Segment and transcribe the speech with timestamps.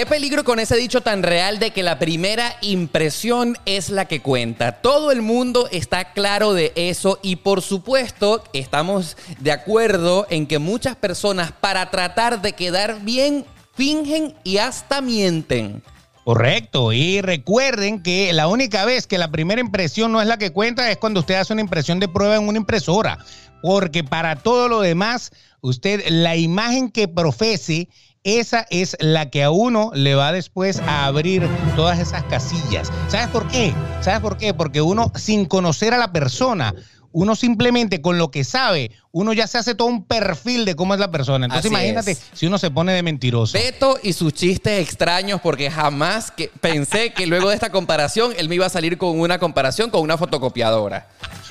[0.00, 4.22] Qué peligro con ese dicho tan real de que la primera impresión es la que
[4.22, 4.80] cuenta.
[4.80, 10.58] Todo el mundo está claro de eso y por supuesto estamos de acuerdo en que
[10.58, 13.44] muchas personas para tratar de quedar bien
[13.74, 15.82] fingen y hasta mienten.
[16.24, 20.50] Correcto, y recuerden que la única vez que la primera impresión no es la que
[20.50, 23.18] cuenta es cuando usted hace una impresión de prueba en una impresora,
[23.60, 25.30] porque para todo lo demás,
[25.60, 27.88] usted la imagen que profese
[28.24, 32.92] esa es la que a uno le va después a abrir todas esas casillas.
[33.08, 33.72] ¿Sabes por qué?
[34.02, 34.52] ¿Sabes por qué?
[34.52, 36.74] Porque uno, sin conocer a la persona,
[37.12, 40.94] uno simplemente con lo que sabe, uno ya se hace todo un perfil de cómo
[40.94, 41.46] es la persona.
[41.46, 43.54] Entonces imagínate si uno se pone de mentiroso.
[43.58, 48.48] Beto y sus chistes extraños, porque jamás que pensé que luego de esta comparación él
[48.48, 51.08] me iba a salir con una comparación con una fotocopiadora.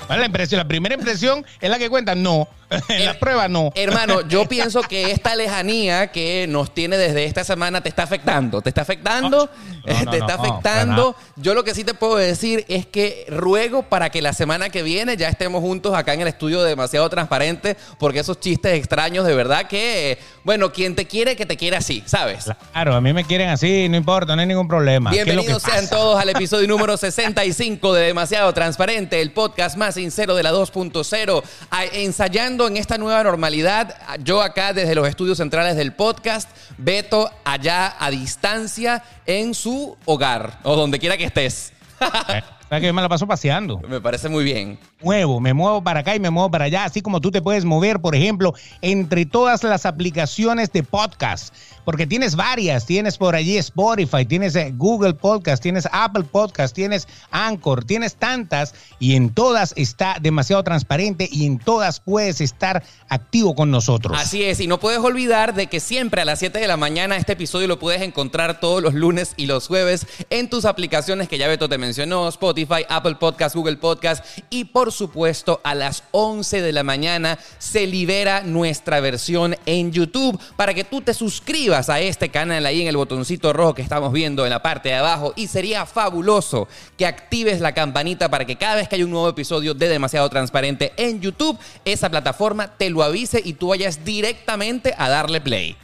[0.08, 2.48] La, impresión, la primera impresión es la que cuenta, no.
[2.90, 3.72] En la prueba no.
[3.76, 8.62] Hermano, yo pienso que esta lejanía que nos tiene desde esta semana te está afectando.
[8.62, 9.50] Te está afectando,
[9.86, 11.16] te está afectando.
[11.36, 14.84] Yo lo que sí te puedo decir es que ruego para que la semana que
[14.84, 19.36] viene ya estemos juntos acá en el estudio demasiado transparente, porque esos chistes extraños, de
[19.36, 22.52] verdad que, bueno, quien te quiere, que te quiere así, ¿sabes?
[22.72, 25.12] Claro, a mí me quieren así, no importa, no hay ningún problema.
[25.12, 30.44] Bienvenidos sean todos al episodio número 65 de Demasiado Transparente, el podcast más sincero de
[30.44, 31.44] la 2.0,
[31.94, 37.96] ensayando en esta nueva normalidad, yo acá desde los estudios centrales del podcast, Beto allá
[38.00, 41.74] a distancia en su hogar o donde quiera que estés.
[42.70, 43.80] que yo me la paso paseando.
[43.88, 44.80] Me parece muy bien.
[45.02, 47.64] Muevo, me muevo para acá y me muevo para allá, así como tú te puedes
[47.64, 51.54] mover, por ejemplo, entre todas las aplicaciones de podcast,
[51.86, 57.08] porque tienes varias, tienes por allí Spotify, tienes eh, Google Podcast, tienes Apple Podcast, tienes
[57.32, 63.56] Anchor, tienes tantas y en todas está demasiado transparente y en todas puedes estar activo
[63.56, 64.18] con nosotros.
[64.20, 67.16] Así es, y no puedes olvidar de que siempre a las 7 de la mañana
[67.16, 71.38] este episodio lo puedes encontrar todos los lunes y los jueves en tus aplicaciones que
[71.38, 76.62] ya Beto te mencionó, Spotify, Apple Podcast, Google Podcast y por supuesto a las 11
[76.62, 82.00] de la mañana se libera nuestra versión en YouTube para que tú te suscribas a
[82.00, 85.34] este canal ahí en el botoncito rojo que estamos viendo en la parte de abajo
[85.36, 86.68] y sería fabuloso
[86.98, 90.30] que actives la campanita para que cada vez que hay un nuevo episodio de Demasiado
[90.30, 95.76] Transparente en YouTube, esa plataforma te lo avise y tú vayas directamente a darle play.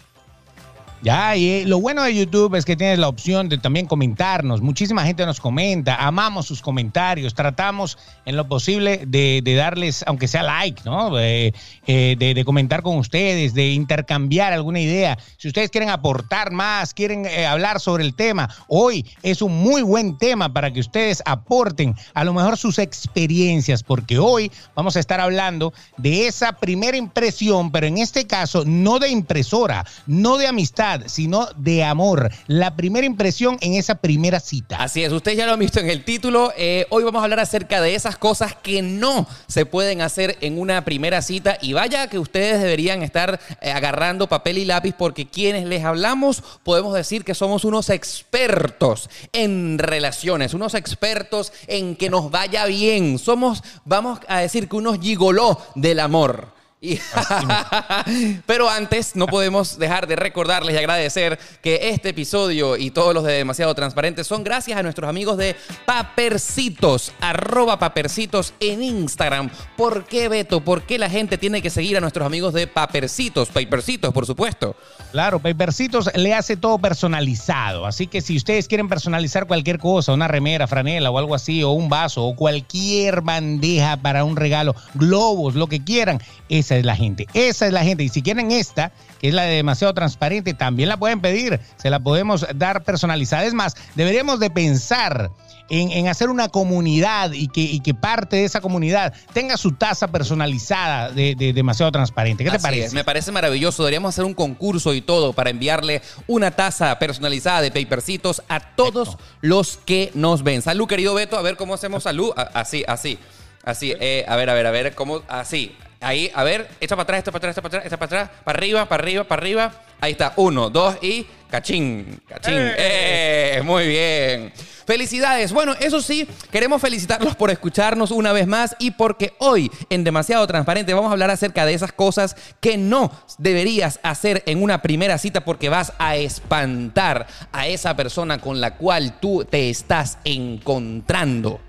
[1.05, 4.61] Ya, y eh, lo bueno de YouTube es que tienes la opción de también comentarnos.
[4.61, 10.41] Muchísima gente nos comenta, amamos sus comentarios, tratamos en lo posible de, darles, aunque sea
[10.41, 11.19] like, ¿no?
[11.19, 11.53] Eh,
[11.85, 15.19] de, comentar con ustedes, de intercambiar alguna idea.
[15.38, 19.83] Si ustedes quieren aportar más, quieren eh, hablar sobre el tema, hoy es un muy
[19.83, 25.01] buen tema para que ustedes aporten a lo mejor sus experiencias, porque hoy vamos a
[25.01, 30.47] estar hablando de esa primera impresión, pero en este caso no de impresora, no de
[30.47, 32.31] amistad sino de amor.
[32.47, 34.78] La primera impresión en esa primera cita.
[34.78, 36.51] Así es, ustedes ya lo han visto en el título.
[36.57, 40.59] Eh, hoy vamos a hablar acerca de esas cosas que no se pueden hacer en
[40.59, 41.57] una primera cita.
[41.61, 46.44] Y vaya que ustedes deberían estar eh, agarrando papel y lápiz porque quienes les hablamos
[46.63, 53.19] podemos decir que somos unos expertos en relaciones, unos expertos en que nos vaya bien.
[53.19, 56.54] Somos, vamos a decir que unos gigoló del amor.
[58.46, 63.23] Pero antes no podemos dejar de recordarles y agradecer que este episodio y todos los
[63.23, 69.50] de Demasiado Transparentes son gracias a nuestros amigos de Papercitos, arroba Papercitos en Instagram.
[69.75, 70.62] ¿Por qué, Beto?
[70.62, 73.50] ¿Por qué la gente tiene que seguir a nuestros amigos de Papercitos?
[73.50, 74.75] Papercitos, por supuesto.
[75.12, 77.85] Claro, Papercitos le hace todo personalizado.
[77.85, 81.72] Así que si ustedes quieren personalizar cualquier cosa, una remera, franela o algo así, o
[81.72, 86.95] un vaso, o cualquier bandeja para un regalo, globos, lo que quieran, esa es la
[86.95, 87.27] gente.
[87.33, 88.03] Esa es la gente.
[88.03, 91.59] Y si quieren esta, que es la de demasiado transparente, también la pueden pedir.
[91.77, 93.45] Se la podemos dar personalizada.
[93.45, 95.31] Es más, deberíamos de pensar
[95.69, 101.09] en, hacer una comunidad y que, que, parte de esa comunidad tenga su taza personalizada
[101.09, 102.43] de, demasiado transparente.
[102.43, 102.95] ¿Qué te parece?
[102.95, 103.83] me parece maravilloso.
[103.83, 109.17] Deberíamos hacer un concurso y todo para enviarle una taza personalizada de papercitos a todos
[109.41, 110.61] los que nos ven.
[110.61, 111.37] Salud, querido Beto.
[111.37, 112.31] A ver cómo hacemos salud.
[112.53, 113.17] Así, así.
[113.63, 115.75] Así, eh, a ver, a ver, a ver, cómo, así.
[116.05, 118.41] Ahí, a ver, echa para atrás, echa para atrás, echa para atrás, echa para atrás,
[118.43, 119.72] para arriba, para arriba, para arriba.
[119.99, 122.53] Ahí está, uno, dos y cachín, cachín.
[122.55, 123.59] ¡Eh!
[123.66, 124.53] Muy bien.
[124.85, 125.52] Felicidades.
[125.52, 130.46] Bueno, eso sí, queremos felicitarlos por escucharnos una vez más y porque hoy en Demasiado
[130.46, 135.17] Transparente vamos a hablar acerca de esas cosas que no deberías hacer en una primera
[135.17, 141.61] cita porque vas a espantar a esa persona con la cual tú te estás encontrando.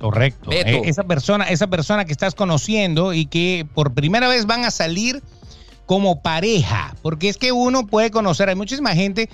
[0.00, 0.50] Correcto.
[0.52, 4.70] Eh, esa persona, esa persona que estás conociendo y que por primera vez van a
[4.70, 5.22] salir
[5.86, 9.28] como pareja, porque es que uno puede conocer, hay muchísima gente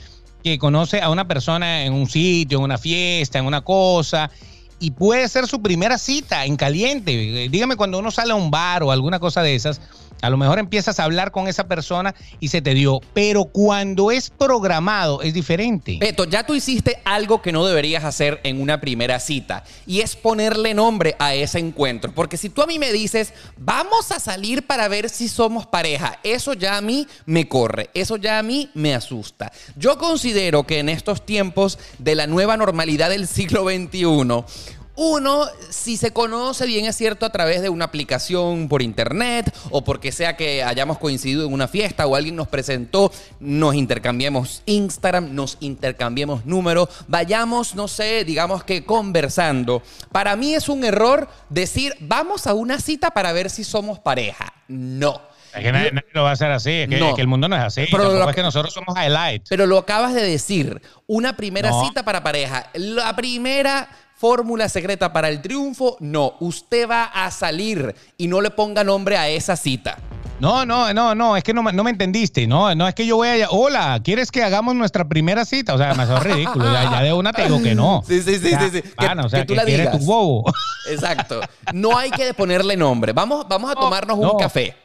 [0.45, 4.31] que conoce a una persona en un sitio, en una fiesta, en una cosa,
[4.79, 7.49] y puede ser su primera cita en caliente.
[7.49, 9.81] Dígame cuando uno sale a un bar o alguna cosa de esas,
[10.23, 14.11] a lo mejor empiezas a hablar con esa persona y se te dio, pero cuando
[14.11, 15.99] es programado es diferente.
[16.01, 20.17] Beto, ya tú hiciste algo que no deberías hacer en una primera cita y es
[20.17, 22.13] ponerle nombre a ese encuentro.
[22.13, 26.19] Porque si tú a mí me dices, vamos a salir para ver si somos pareja,
[26.23, 29.53] eso ya a mí me corre, eso ya a mí me asusta.
[29.77, 34.45] Yo considero que en estos tiempos de la nueva normalidad del siglo XXI,
[34.95, 39.85] uno, si se conoce bien es cierto a través de una aplicación por internet o
[39.85, 43.11] porque sea que hayamos coincidido en una fiesta o alguien nos presentó,
[43.41, 49.83] nos intercambiemos Instagram, nos intercambiemos números, vayamos, no sé, digamos que conversando.
[50.11, 54.53] Para mí es un error decir, vamos a una cita para ver si somos pareja.
[54.69, 55.33] No.
[55.55, 57.85] Es que nadie, lo va a hacer así, es que, el mundo no es así.
[57.91, 59.51] Pero es que nosotros somos highlights.
[59.51, 62.71] Pero lo acabas de decir, una primera cita para pareja.
[62.73, 63.89] La primera
[64.23, 66.35] fórmula secreta para el triunfo, no.
[66.39, 69.99] Usted va a salir y no le ponga nombre a esa cita.
[70.39, 72.47] No, no, no, no, es que no, no me entendiste.
[72.47, 73.51] No, no es que yo voy a.
[73.51, 75.75] Hola, ¿quieres que hagamos nuestra primera cita?
[75.75, 76.73] O sea, me hace ridículo.
[76.73, 78.05] Ya, de una te digo que no.
[78.07, 78.71] Sí, sí, sí, sí.
[78.71, 78.83] sí.
[78.97, 79.99] o sea, que, tú la digas.
[79.99, 80.45] tu bobo.
[80.89, 81.41] Exacto.
[81.73, 83.13] No hay que ponerle nombre.
[83.13, 84.77] Vamos, vamos a tomarnos un café.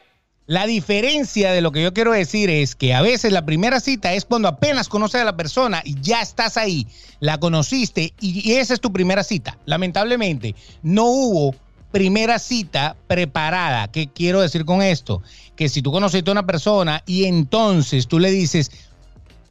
[0.48, 4.14] La diferencia de lo que yo quiero decir es que a veces la primera cita
[4.14, 6.86] es cuando apenas conoces a la persona y ya estás ahí,
[7.20, 9.58] la conociste y esa es tu primera cita.
[9.66, 11.54] Lamentablemente, no hubo
[11.92, 13.88] primera cita preparada.
[13.88, 15.22] ¿Qué quiero decir con esto?
[15.54, 18.70] Que si tú conociste a una persona y entonces tú le dices,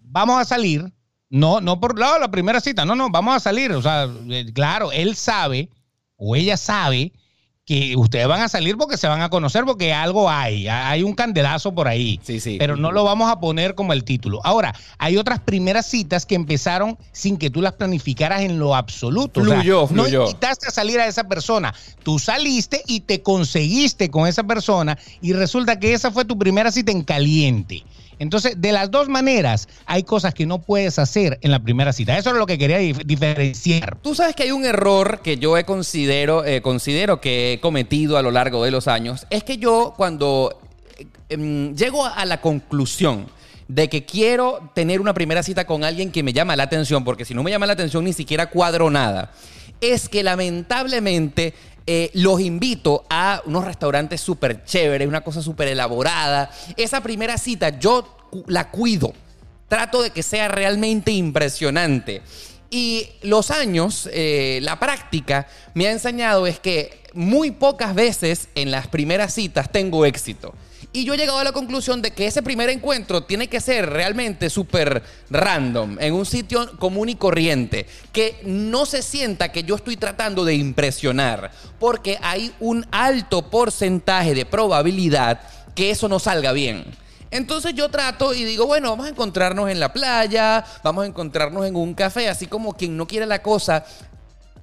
[0.01, 0.91] vamos a salir,
[1.29, 3.71] no, no por lado la primera cita, no, no, vamos a salir.
[3.71, 5.69] O sea, eh, claro, él sabe
[6.15, 7.13] o ella sabe
[7.67, 11.13] que ustedes van a salir porque se van a conocer, porque algo hay, hay un
[11.13, 12.17] candelazo por ahí.
[12.23, 12.55] Sí, sí.
[12.57, 14.39] Pero no lo vamos a poner como el título.
[14.45, 19.43] Ahora, hay otras primeras citas que empezaron sin que tú las planificaras en lo absoluto.
[19.43, 21.73] Fluyó, o No invitaste a salir a esa persona.
[22.03, 26.71] Tú saliste y te conseguiste con esa persona y resulta que esa fue tu primera
[26.71, 27.83] cita en caliente.
[28.19, 32.17] Entonces, de las dos maneras, hay cosas que no puedes hacer en la primera cita.
[32.17, 33.97] Eso es lo que quería diferenciar.
[34.01, 38.17] Tú sabes que hay un error que yo he considero, eh, considero que he cometido
[38.17, 39.27] a lo largo de los años.
[39.29, 40.59] Es que yo cuando
[40.97, 43.27] eh, em, llego a la conclusión
[43.67, 47.25] de que quiero tener una primera cita con alguien que me llama la atención, porque
[47.25, 49.31] si no me llama la atención ni siquiera cuadro nada,
[49.81, 51.53] es que lamentablemente
[51.89, 56.51] eh, los invito a unos restaurantes súper chéveres, una cosa súper elaborada.
[56.75, 59.13] Esa primera cita yo la cuido.
[59.69, 62.21] Trato de que sea realmente impresionante.
[62.69, 68.69] Y los años, eh, la práctica, me ha enseñado es que muy pocas veces en
[68.69, 70.53] las primeras citas tengo éxito.
[70.97, 73.87] Y yo he llegado a la conclusión de que ese primer encuentro tiene que ser
[73.87, 79.75] realmente súper random, en un sitio común y corriente, que no se sienta que yo
[79.75, 85.39] estoy tratando de impresionar, porque hay un alto porcentaje de probabilidad
[85.75, 86.83] que eso no salga bien.
[87.29, 91.67] Entonces yo trato y digo, bueno, vamos a encontrarnos en la playa, vamos a encontrarnos
[91.67, 93.85] en un café, así como quien no quiere la cosa,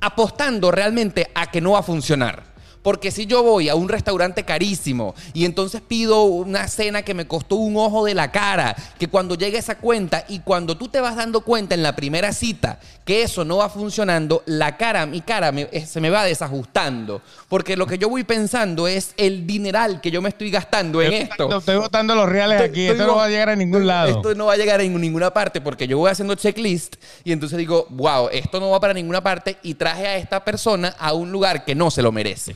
[0.01, 2.54] apostando realmente a que no va a funcionar.
[2.85, 7.27] Porque si yo voy a un restaurante carísimo y entonces pido una cena que me
[7.27, 11.01] costó un ojo de la cara, que cuando llegue esa cuenta y cuando tú te
[11.01, 15.23] vas dando cuenta en la primera cita que eso no va funcionando, la cara, mi
[15.23, 17.23] cara eh, se me va desajustando.
[17.49, 21.15] Porque lo que yo voy pensando es el dineral que yo me estoy gastando en
[21.15, 21.56] esto.
[21.56, 24.11] Estoy botando los reales aquí, esto no va a llegar a ningún lado.
[24.11, 27.56] Esto no va a llegar a ninguna parte porque yo voy haciendo checklist y entonces
[27.56, 31.32] digo, wow, esto no va para ninguna parte y traje a esta persona a un
[31.32, 32.55] lugar que no se lo merece.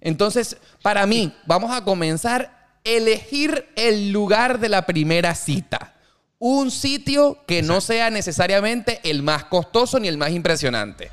[0.00, 5.94] Entonces, para mí, vamos a comenzar a elegir el lugar de la primera cita.
[6.38, 11.10] Un sitio que no sea necesariamente el más costoso ni el más impresionante.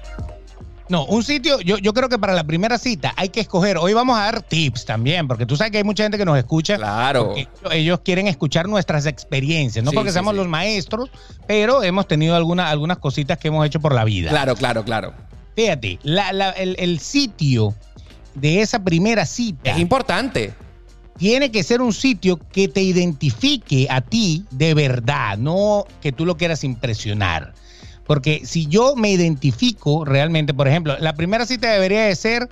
[0.88, 3.78] No, un sitio, yo, yo creo que para la primera cita hay que escoger.
[3.78, 6.38] Hoy vamos a dar tips también, porque tú sabes que hay mucha gente que nos
[6.38, 6.78] escucha.
[6.78, 7.34] Claro.
[7.72, 11.10] Ellos quieren escuchar nuestras experiencias, no porque seamos los maestros,
[11.48, 14.30] pero hemos tenido alguna, algunas cositas que hemos hecho por la vida.
[14.30, 15.14] Claro, claro, claro.
[15.56, 17.74] Fíjate, el, el sitio
[18.36, 19.72] de esa primera cita.
[19.72, 20.54] Es importante.
[21.18, 26.26] Tiene que ser un sitio que te identifique a ti de verdad, no que tú
[26.26, 27.54] lo quieras impresionar.
[28.06, 32.50] Porque si yo me identifico realmente, por ejemplo, la primera cita debería de ser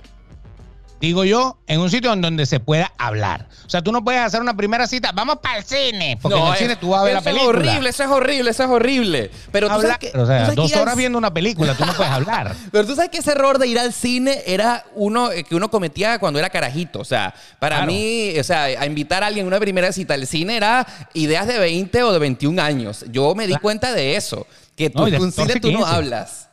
[1.04, 3.46] digo yo, en un sitio donde se pueda hablar.
[3.66, 6.46] O sea, tú no puedes hacer una primera cita, vamos para el cine, porque en
[6.46, 7.50] el cine tú vas a ver la película.
[7.50, 9.30] Eso es horrible, eso es horrible, eso es horrible.
[9.52, 12.54] Pero tú sabes que, o sea, dos horas viendo una película, tú no puedes hablar.
[12.72, 15.70] Pero tú sabes que ese error de ir al cine era uno eh, que uno
[15.70, 17.00] cometía cuando era carajito.
[17.00, 20.26] O sea, para mí, o sea, a invitar a alguien a una primera cita al
[20.26, 23.04] cine era ideas de 20 o de 21 años.
[23.10, 24.46] Yo me di cuenta de eso.
[24.76, 25.94] Que tú, No, un cine 14, tú no 15.
[25.94, 26.48] hablas.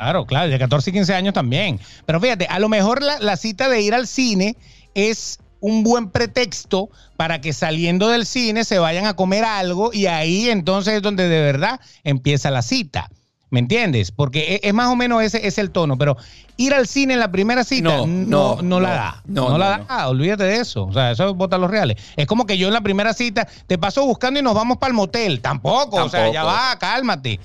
[0.00, 0.04] ¿Ah?
[0.04, 1.78] Claro, claro, de 14 y 15 años también.
[2.06, 4.56] Pero fíjate, a lo mejor la, la cita de ir al cine
[4.94, 10.06] es un buen pretexto para que saliendo del cine se vayan a comer algo y
[10.06, 13.10] ahí entonces es donde de verdad empieza la cita.
[13.50, 14.12] ¿Me entiendes?
[14.12, 16.16] Porque e- es, más o menos ese es el tono, pero
[16.56, 19.22] ir al cine en la primera cita No, no, no, no, la da.
[19.26, 20.84] No, la da, olvídate de eso.
[20.84, 21.96] O sea, eso es botar los reales.
[22.16, 24.90] Es como que yo en la primera cita te paso buscando y nos vamos para
[24.90, 25.40] el motel.
[25.40, 26.34] Tampoco, o sea, Tampoco.
[26.34, 27.40] ya va, cálmate.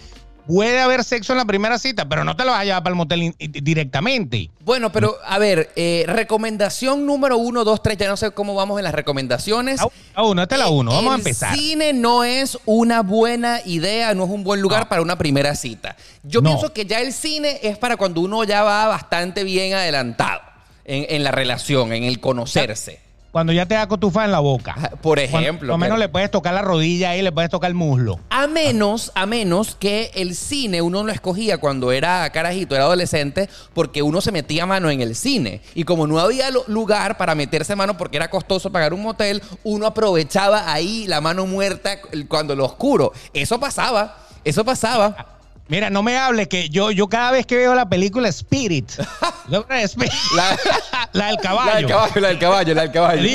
[0.48, 2.92] Puede haber sexo en la primera cita, pero no te lo vas a llevar para
[2.94, 4.50] el motel directamente.
[4.62, 8.78] Bueno, pero a ver, eh, recomendación número uno, dos, tres, ya no sé cómo vamos
[8.78, 9.80] en las recomendaciones.
[9.82, 10.92] La la uno, esta es la uno.
[10.92, 11.56] Vamos a El empezar.
[11.56, 14.90] cine no es una buena idea, no es un buen lugar No.
[14.90, 15.96] para una primera cita.
[16.24, 16.50] Yo No.
[16.50, 20.42] pienso que ya el cine es para cuando uno ya va bastante bien adelantado
[20.86, 23.05] en, en la relación, en el conocerse.
[23.36, 24.76] Cuando ya te da cotufa en la boca.
[24.78, 25.68] Ajá, Por ejemplo.
[25.68, 28.18] Por lo menos le puedes tocar la rodilla ahí, le puedes tocar el muslo.
[28.30, 33.50] A menos, a menos que el cine uno lo escogía cuando era carajito, era adolescente,
[33.74, 35.60] porque uno se metía mano en el cine.
[35.74, 39.86] Y como no había lugar para meterse mano porque era costoso pagar un motel, uno
[39.86, 42.00] aprovechaba ahí la mano muerta
[42.30, 43.12] cuando lo oscuro.
[43.34, 44.16] Eso pasaba,
[44.46, 45.35] eso pasaba.
[45.68, 48.92] Mira, no me hables que yo, yo cada vez que veo la película Spirit,
[49.50, 49.66] La,
[51.14, 51.72] la del caballo.
[51.72, 53.30] la del caballo, la del caballo, la del caballo.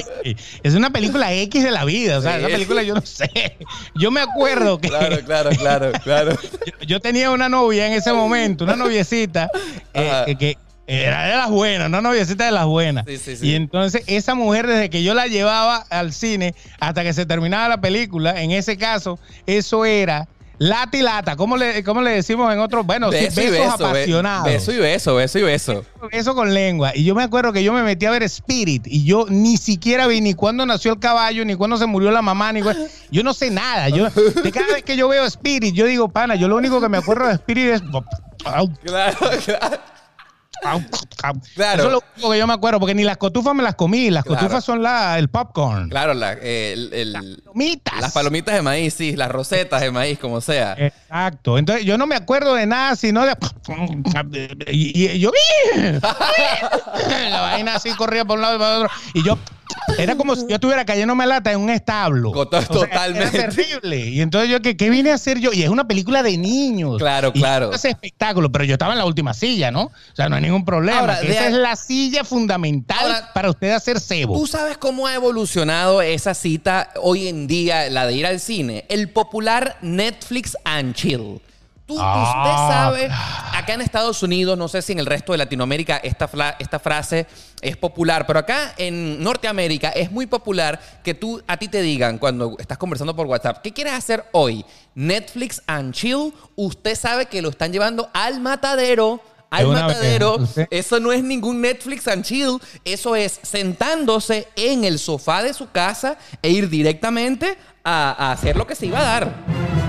[0.62, 2.18] Es una película X de la vida.
[2.18, 2.38] O sea, Sí.
[2.40, 3.56] esa película yo no sé.
[3.94, 6.38] Yo me acuerdo que Claro, claro, claro, claro.
[6.66, 9.48] yo, yo tenía una novia en ese momento, una noviecita,
[9.94, 10.56] eh, que
[10.86, 13.04] era de las buenas, una noviecita de las buenas.
[13.06, 13.48] Sí, sí, sí.
[13.48, 17.68] Y entonces esa mujer, desde que yo la llevaba al cine hasta que se terminaba
[17.68, 20.26] la película, en ese caso, eso era
[20.60, 21.36] lata y lata.
[21.36, 22.84] ¿Cómo le, cómo le decimos en otros?
[22.86, 24.44] Bueno, Beso besos beso, be- apasionados.
[24.44, 25.84] beso y beso, beso y beso.
[26.12, 26.92] Eso con lengua.
[26.94, 30.06] Y yo me acuerdo que yo me metí a ver Spirit y yo ni siquiera
[30.06, 32.74] vi ni cuándo nació el caballo, ni cuándo se murió la mamá, ni cu-
[33.10, 33.88] Yo no sé nada.
[33.88, 36.88] Yo, de cada vez que yo veo Spirit, yo digo, pana, yo lo único que
[36.90, 37.82] me acuerdo de Spirit es...
[38.42, 39.16] Claro, claro.
[40.60, 41.82] Claro.
[41.82, 44.10] Eso es lo único que yo me acuerdo, porque ni las cotufas me las comí.
[44.10, 44.40] Las Claro.
[44.40, 45.88] cotufas son la, el popcorn.
[45.90, 47.12] Claro, la- eh, el- el-
[47.44, 48.00] Palomitas.
[48.00, 50.74] las palomitas de maíz, sí, las rosetas de maíz, como sea.
[50.78, 51.58] Exacto.
[51.58, 53.36] Entonces yo no me acuerdo de nada, sino de.
[54.70, 55.30] Y, y yo.
[57.30, 58.90] La vaina así corría por un lado y por otro.
[59.14, 59.38] Y yo.
[59.98, 62.30] Era como si yo estuviera cayéndome lata en un establo.
[62.30, 63.36] O sea, totalmente.
[63.38, 63.98] Era terrible.
[64.08, 65.52] Y entonces yo, ¿qué, qué vine a hacer yo?
[65.52, 66.98] Y es una película de niños.
[66.98, 67.72] Claro, Y claro.
[67.72, 69.82] Ese espectáculo, pero yo estaba en la última silla, ¿no?
[69.84, 71.00] O sea, no hay ningún problema.
[71.00, 74.38] Ahora, esa ahí- es la silla fundamental Ahora, para usted hacer cebo.
[74.38, 78.84] ¿Tú sabes cómo ha evolucionado esa cita hoy en día, la de ir al cine?
[78.88, 81.40] El popular Netflix and Chill.
[81.90, 83.10] Tú, Ah, usted sabe,
[83.52, 86.30] acá en Estados Unidos, no sé si en el resto de Latinoamérica esta,
[86.60, 87.26] esta frase
[87.60, 92.18] es popular, pero acá en Norteamérica es muy popular que tú, a ti te digan
[92.18, 94.64] cuando estás conversando por WhatsApp, ¿qué quieres hacer hoy?
[94.94, 96.32] Netflix and Chill.
[96.54, 99.20] Usted sabe que lo están llevando al matadero.
[99.50, 100.36] Al vez, matadero.
[100.70, 102.60] Eso no es ningún Netflix and chill.
[102.84, 108.54] Eso es sentándose en el sofá de su casa e ir directamente a, a hacer
[108.54, 109.79] lo que se iba a dar.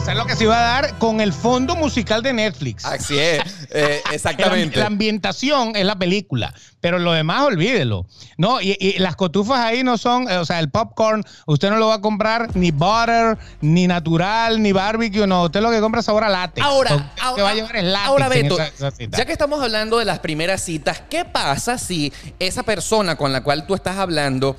[0.00, 2.86] Hacer lo que se iba a dar con el fondo musical de Netflix.
[2.86, 3.40] Así es.
[3.70, 4.78] Eh, El exactamente.
[4.78, 8.06] La ambientación es la película, pero lo demás olvídelo.
[8.38, 11.76] No, y, y las cotufas ahí no son, eh, o sea, el popcorn, usted no
[11.76, 16.00] lo va a comprar ni butter, ni natural, ni barbecue, no, usted lo que compra
[16.00, 16.66] es sabor a látex.
[16.66, 19.18] Ahora, Usted que va a llevar es látex ahora Beto, esa- esa cita.
[19.18, 23.42] ya que estamos hablando de las primeras citas, ¿qué pasa si esa persona con la
[23.42, 24.56] cual tú estás hablando,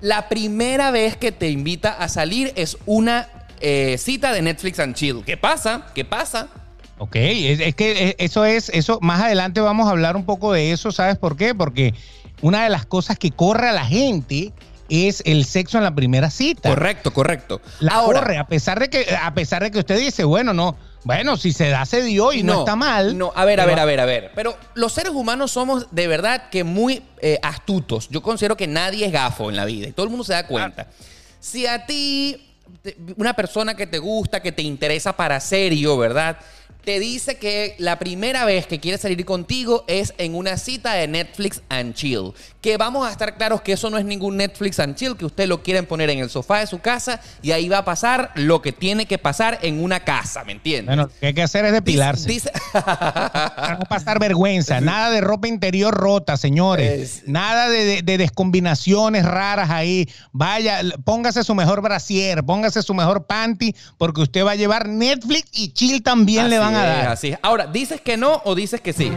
[0.00, 3.28] la primera vez que te invita a salir es una
[3.60, 5.22] eh, cita de Netflix and Chill?
[5.24, 5.86] ¿Qué pasa?
[5.94, 6.48] ¿Qué pasa?
[6.98, 10.52] Ok, es, es que eh, eso es, eso, más adelante vamos a hablar un poco
[10.52, 11.54] de eso, ¿sabes por qué?
[11.54, 11.94] Porque
[12.42, 14.52] una de las cosas que corre a la gente
[14.88, 16.70] es el sexo en la primera cita.
[16.70, 17.60] Correcto, correcto.
[17.80, 20.76] La Ahora, corre, a pesar de que, a pesar de que usted dice, bueno, no,
[21.04, 23.16] bueno, si se da, se dio y no, está mal.
[23.16, 24.32] No, a ver, a ver, a ver, a ver.
[24.34, 28.08] Pero los seres humanos somos de verdad que muy eh, astutos.
[28.08, 30.46] Yo considero que nadie es gafo en la vida y todo el mundo se da
[30.46, 30.88] cuenta.
[31.40, 32.47] Si a ti,
[33.16, 36.38] una persona que te gusta, que te interesa para serio, ¿verdad?
[36.84, 41.06] Te dice que la primera vez que quiere salir contigo es en una cita de
[41.06, 42.32] Netflix and Chill.
[42.68, 45.48] Que vamos a estar claros que eso no es ningún Netflix and Chill, que usted
[45.48, 48.60] lo quieren poner en el sofá de su casa y ahí va a pasar lo
[48.60, 50.84] que tiene que pasar en una casa, ¿me entiendes?
[50.94, 52.28] Bueno, lo que hay que hacer es depilarse.
[52.28, 54.80] Dice- Para no pasar vergüenza.
[54.82, 57.00] Nada de ropa interior rota, señores.
[57.00, 60.06] Es- Nada de, de- de descombinaciones raras ahí.
[60.32, 65.48] Vaya, póngase su mejor brasier, póngase su mejor panty, porque usted va a llevar Netflix
[65.54, 67.08] y chill también le van a es, dar.
[67.12, 67.34] Así.
[67.40, 69.10] Ahora, ¿dices que no o dices que sí?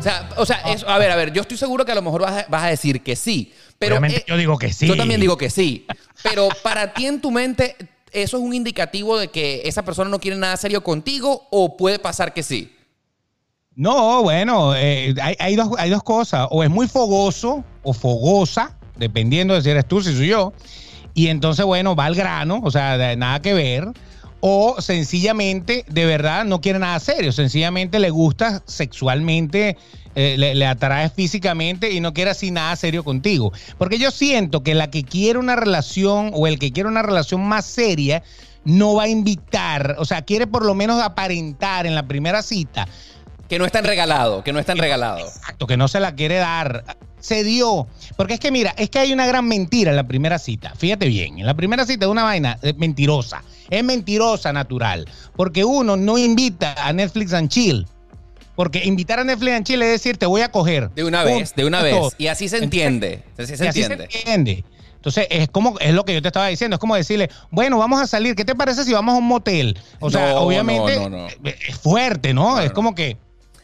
[0.00, 2.22] O sea, o sea a ver, a ver, yo estoy seguro que a lo mejor
[2.22, 3.52] vas a, vas a decir que sí.
[3.78, 4.86] Pero eh, yo digo que sí.
[4.86, 5.86] Yo también digo que sí.
[6.22, 7.76] Pero para ti en tu mente,
[8.12, 11.98] ¿eso es un indicativo de que esa persona no quiere nada serio contigo o puede
[11.98, 12.74] pasar que sí?
[13.74, 16.48] No, bueno, eh, hay, hay dos, hay dos cosas.
[16.50, 20.52] O es muy fogoso o fogosa, dependiendo de si eres tú, si soy yo.
[21.14, 23.88] Y entonces, bueno, va al grano, o sea, nada que ver.
[24.40, 27.32] O sencillamente, de verdad, no quiere nada serio.
[27.32, 29.76] Sencillamente le gusta sexualmente,
[30.14, 33.52] eh, le, le atrae físicamente y no quiere así nada serio contigo.
[33.76, 37.42] Porque yo siento que la que quiere una relación o el que quiere una relación
[37.42, 38.22] más seria
[38.64, 42.86] no va a invitar, o sea, quiere por lo menos aparentar en la primera cita
[43.48, 45.18] Que no están regalado, que no están regalado.
[45.18, 46.84] Exacto, que no se la quiere dar.
[47.18, 47.86] Se dio.
[48.16, 50.72] Porque es que mira, es que hay una gran mentira en la primera cita.
[50.76, 53.42] Fíjate bien, en la primera cita es una vaina eh, mentirosa.
[53.70, 55.06] Es mentirosa natural.
[55.36, 57.86] Porque uno no invita a Netflix and Chill.
[58.56, 60.90] Porque invitar a Netflix and Chill es decir, te voy a coger.
[60.90, 61.96] De una vez, de una vez.
[62.18, 63.22] Y así se entiende.
[63.38, 64.08] Así se Y así entiende.
[64.10, 64.64] se entiende.
[64.96, 68.02] Entonces, es como, es lo que yo te estaba diciendo, es como decirle, bueno, vamos
[68.02, 69.78] a salir, ¿qué te parece si vamos a un motel?
[69.98, 71.28] O sea, No, obviamente no, no, no.
[71.42, 72.60] es fuerte, ¿no?
[72.60, 73.16] es como que,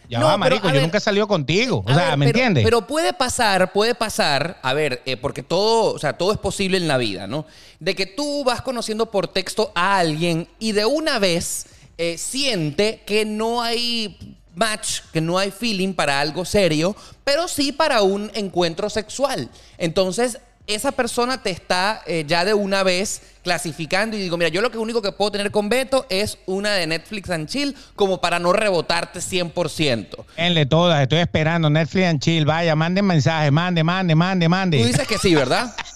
[0.08, 1.82] ya No, va, marico, yo ver, nunca he salido contigo.
[1.86, 2.64] O sea, ver, ¿me pero- entiendes?
[2.64, 6.76] Pero puede pasar, puede pasar, a ver, eh, porque todo, o sea, todo es posible
[6.76, 7.46] en la vida, ¿no?
[7.80, 11.66] De que tú vas conociendo por texto a alguien y de una vez
[11.98, 14.16] eh, siente que no hay
[14.54, 19.50] match, que no hay feeling para algo serio, pero sí para un encuentro sexual.
[19.76, 24.60] Entonces, esa persona te está eh, ya de una vez clasificando y digo, mira, yo
[24.60, 28.20] lo que único que puedo tener con Beto es una de Netflix and Chill como
[28.20, 30.24] para no rebotarte 100%.
[30.36, 34.78] Denle todas, estoy esperando Netflix and Chill, vaya, manden mensajes, mande, mande, mande, mande.
[34.78, 35.74] Tú dices que sí, ¿verdad?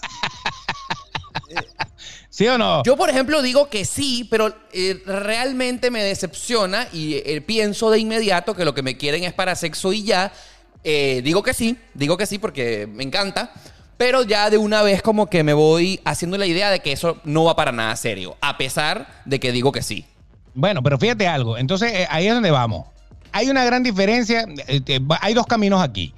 [2.31, 2.83] ¿Sí o no?
[2.85, 7.99] Yo, por ejemplo, digo que sí, pero eh, realmente me decepciona y eh, pienso de
[7.99, 10.33] inmediato que lo que me quieren es para sexo y ya.
[10.85, 13.53] Eh, digo que sí, digo que sí porque me encanta,
[14.01, 17.19] pero ya de una vez como que me voy haciendo la idea de que eso
[17.25, 20.07] no va para nada serio, a pesar de que digo que sí.
[20.55, 22.87] Bueno, pero fíjate algo, entonces eh, ahí es donde vamos.
[23.31, 24.47] Hay una gran diferencia,
[25.03, 26.15] va- hay dos caminos aquí.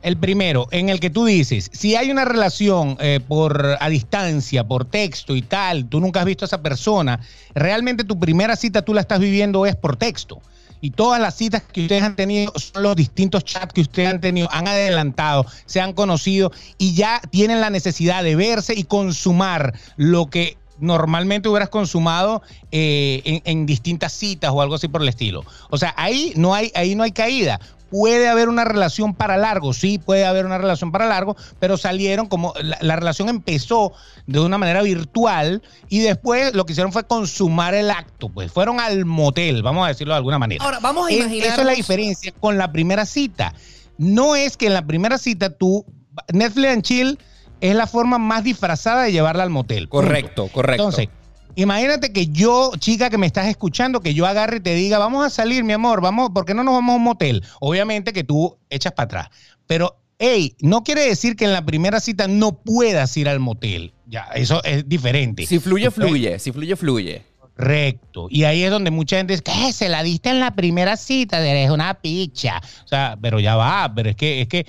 [0.00, 4.64] El primero, en el que tú dices, si hay una relación eh, por a distancia,
[4.66, 7.20] por texto y tal, tú nunca has visto a esa persona,
[7.54, 10.40] realmente tu primera cita tú la estás viviendo es por texto.
[10.80, 14.20] Y todas las citas que ustedes han tenido son los distintos chats que ustedes han
[14.20, 19.74] tenido, han adelantado, se han conocido y ya tienen la necesidad de verse y consumar
[19.96, 25.44] lo que normalmente hubieras consumado eh, en, distintas citas o algo así por el estilo.
[25.70, 27.60] O sea, ahí no hay, ahí no hay caída.
[27.90, 32.26] Puede haber una relación para largo, sí, puede haber una relación para largo, pero salieron
[32.26, 33.94] como la relación empezó
[34.28, 38.78] de una manera virtual y después lo que hicieron fue consumar el acto, pues fueron
[38.78, 40.62] al motel, vamos a decirlo de alguna manera.
[40.62, 41.52] Ahora, vamos a Es- imaginarnos...
[41.52, 43.54] Eso es la diferencia con la primera cita.
[43.96, 45.84] No es que en la primera cita tú,
[46.32, 47.18] Netflix and Chill
[47.60, 49.88] es la forma más disfrazada de llevarla al motel.
[49.88, 50.06] punto.
[50.06, 50.84] Correcto, correcto.
[50.84, 51.08] Entonces,
[51.56, 55.24] imagínate que yo, chica que me estás escuchando, que yo agarre y te diga, vamos
[55.24, 57.42] a salir, mi amor, vamos, ¿por qué no nos vamos a un motel?
[57.60, 59.28] Obviamente que tú echas para atrás.
[59.66, 63.94] Pero, hey, no quiere decir que en la primera cita no puedas ir al motel.
[64.08, 65.46] Ya, eso es diferente.
[65.46, 66.38] si fluye, fluye.
[66.38, 67.22] Si fluye, fluye.
[67.56, 68.28] Correcto.
[68.30, 69.72] Y ahí es donde mucha gente dice, ¿qué?
[69.72, 72.60] Se la diste en la primera cita, eres una picha.
[72.84, 74.66] O sea, pero ya va, pero es que, es que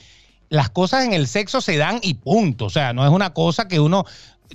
[0.50, 2.66] las cosas en el sexo se dan y punto.
[2.66, 4.06] O sea, no es una cosa que uno,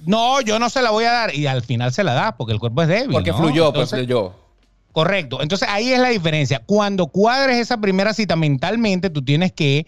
[0.05, 2.53] no, yo no se la voy a dar y al final se la da porque
[2.53, 3.12] el cuerpo es débil.
[3.12, 3.38] Porque ¿no?
[3.38, 4.35] fluyó, pues Entonces, fluyó.
[4.92, 5.40] Correcto.
[5.40, 6.61] Entonces ahí es la diferencia.
[6.66, 9.87] Cuando cuadres esa primera cita mentalmente, tú tienes que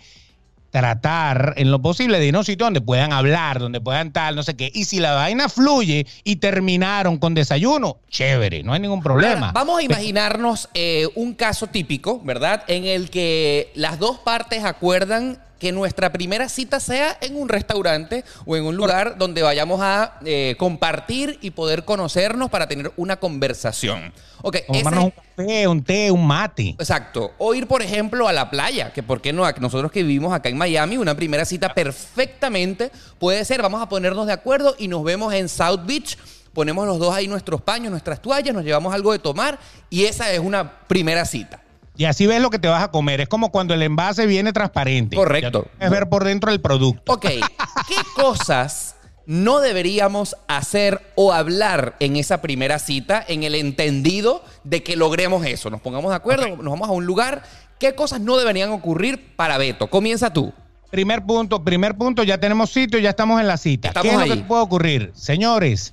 [0.77, 4.37] tratar en lo posible de ir a un sitio donde puedan hablar, donde puedan tal,
[4.37, 4.71] no sé qué.
[4.75, 9.47] Y si la vaina fluye y terminaron con desayuno, chévere, no hay ningún problema.
[9.47, 12.63] Ahora, vamos a imaginarnos eh, un caso típico, ¿verdad?
[12.67, 18.25] En el que las dos partes acuerdan que nuestra primera cita sea en un restaurante
[18.45, 23.17] o en un lugar donde vayamos a eh, compartir y poder conocernos para tener una
[23.17, 24.13] conversación.
[24.43, 26.71] Ok, ese- un café, un té, un mate.
[26.79, 27.33] Exacto.
[27.39, 30.49] O ir, por ejemplo, a la playa, que por qué no, nosotros que vivimos acá
[30.51, 35.03] en Miami, una primera cita perfectamente puede ser, vamos a ponernos de acuerdo y nos
[35.05, 36.17] vemos en South Beach,
[36.53, 39.59] ponemos los dos ahí nuestros paños, nuestras toallas, nos llevamos algo de tomar
[39.91, 41.61] y esa es una primera cita.
[41.97, 43.21] Y así ves lo que te vas a comer.
[43.21, 45.17] Es como cuando el envase viene transparente.
[45.17, 45.67] Correcto.
[45.79, 47.13] Puedes ver por dentro el producto.
[47.13, 54.45] Ok, ¿qué cosas no deberíamos hacer o hablar en esa primera cita en el entendido
[54.65, 55.71] de que logremos eso?
[55.71, 57.43] Nos pongamos de acuerdo, nos vamos a un lugar.
[57.79, 59.89] ¿Qué cosas no deberían ocurrir para Beto?
[59.89, 60.53] Comienza tú.
[60.91, 63.89] Primer punto, primer punto, ya tenemos sitio, ya estamos en la cita.
[63.89, 64.29] Estamos ¿Qué es ahí.
[64.31, 65.11] lo que puede ocurrir?
[65.15, 65.93] Señores,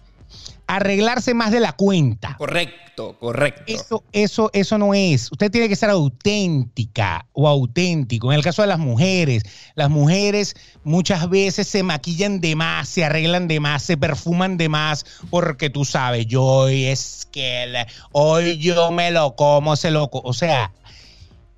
[0.75, 2.35] arreglarse más de la cuenta.
[2.37, 3.63] Correcto, correcto.
[3.67, 5.31] Eso, eso, eso no es.
[5.31, 8.31] Usted tiene que ser auténtica o auténtico.
[8.31, 9.43] En el caso de las mujeres,
[9.75, 14.69] las mujeres muchas veces se maquillan de más, se arreglan de más, se perfuman de
[14.69, 20.21] más, porque tú sabes, yo es que hoy yo me lo como, se loco.
[20.23, 20.71] O sea,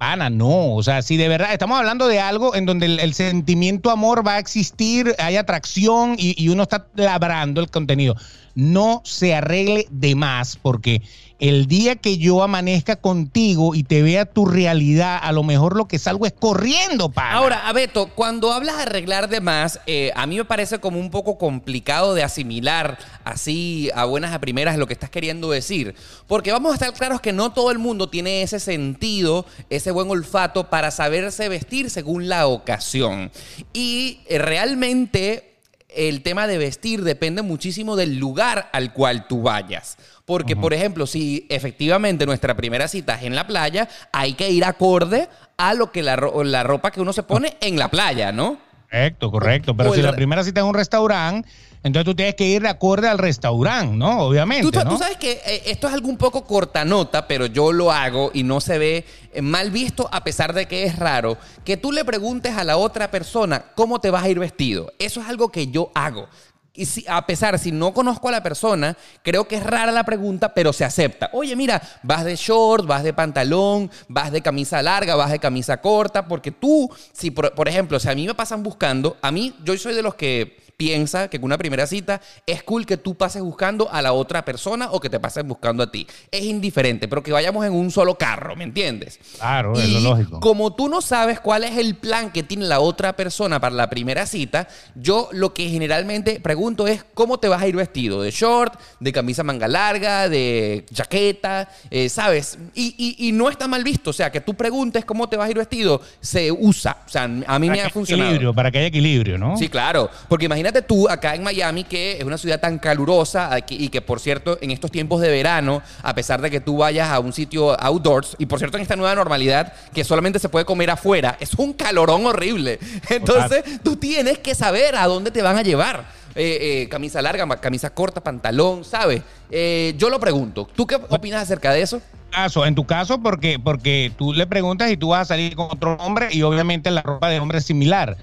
[0.06, 0.76] Pana, no.
[0.76, 4.36] O sea, si de verdad estamos hablando de algo en donde el, sentimiento amor va
[4.36, 8.15] a existir, hay atracción y, y, uno está labrando el contenido.
[8.54, 11.02] No se arregle de más porque
[11.39, 15.88] el día que yo amanezca contigo y te vea tu realidad, a lo mejor lo
[15.88, 17.34] que salgo es corriendo, para.
[17.34, 21.12] Ahora, Abeto, cuando hablas de arreglar de más, eh, a mí me parece como un
[21.12, 25.95] poco complicado de asimilar así a buenas a primeras lo que estás queriendo decir.
[26.28, 30.10] Porque vamos a estar claros que no todo el mundo tiene ese sentido, ese buen
[30.10, 33.32] olfato para saberse vestir según la ocasión.
[33.74, 35.55] Y eh, realmente
[35.96, 39.98] el tema de vestir depende muchísimo del lugar al cual tú vayas.
[40.26, 44.66] Porque, por ejemplo, si efectivamente nuestra primera cita es en la playa, hay que ir
[44.66, 48.58] acorde a lo que la, la ropa que uno se pone en la playa, ¿no?
[48.89, 49.76] Correcto, correcto.
[49.76, 51.50] Pero si la primera cita es en un restaurante,
[51.84, 54.21] entonces tú tienes que ir de acorde al restaurante, ¿no?
[54.21, 54.71] Obviamente.
[54.71, 54.89] Tú, ¿no?
[54.89, 58.41] tú sabes que eh, esto es algo un poco cortanota, pero yo lo hago y
[58.41, 61.38] no se ve eh, mal visto a pesar de que es raro.
[61.63, 64.93] Que tú le preguntes a la otra persona cómo te vas a ir vestido.
[64.98, 66.28] Eso es algo que yo hago.
[66.76, 70.04] Y si, a pesar, si no conozco a la persona, creo que es rara la
[70.04, 71.30] pregunta, pero se acepta.
[71.34, 75.82] Oye, mira, vas de short, vas de pantalón, vas de camisa larga, vas de camisa
[75.82, 79.56] corta, porque tú, si por, por ejemplo, si a mí me pasan buscando, a mí,
[79.64, 83.16] yo soy de los que piensa que con una primera cita es cool que tú
[83.16, 86.08] pases buscando a la otra persona o que te pases buscando a ti.
[86.32, 89.20] Es indiferente, pero que vayamos en un solo carro, ¿me entiendes?
[89.38, 90.40] Claro, es lo lógico.
[90.40, 93.90] Como tú no sabes cuál es el plan que tiene la otra persona para la
[93.90, 98.32] primera cita, yo lo que generalmente pregunto es cómo te vas a ir vestido, de
[98.32, 102.58] short, de camisa manga larga, de jaqueta, eh, ¿sabes?
[102.74, 105.52] Y, y, no está mal visto, o sea, que tú preguntes cómo te vas a
[105.52, 108.30] ir vestido, se usa, o sea, a mí me ha funcionado.
[108.30, 109.58] Equilibrio, para que haya equilibrio, ¿no?
[109.58, 113.51] Sí, claro, porque imagínate imagínate tú acá en Miami, que es una ciudad tan calurosa
[113.69, 117.10] y que, por cierto, en estos tiempos de verano, a pesar de que tú vayas
[117.12, 120.65] a un sitio outdoors, y por cierto, en esta nueva normalidad, que solamente se puede
[120.65, 122.80] comer afuera, es un calorón horrible.
[123.10, 126.04] Entonces, tú tienes que saber a dónde te van a llevar.
[126.34, 129.21] Eh, eh, camisa larga, camisa corta, pantalón, ¿sabes?
[129.51, 130.67] Eh, yo lo pregunto.
[130.75, 132.01] ¿Tú qué opinas acerca de eso?
[132.32, 135.67] Caso, en tu caso, porque, porque tú le preguntas y tú vas a salir con
[135.71, 138.17] otro hombre y obviamente la ropa de hombre es similar.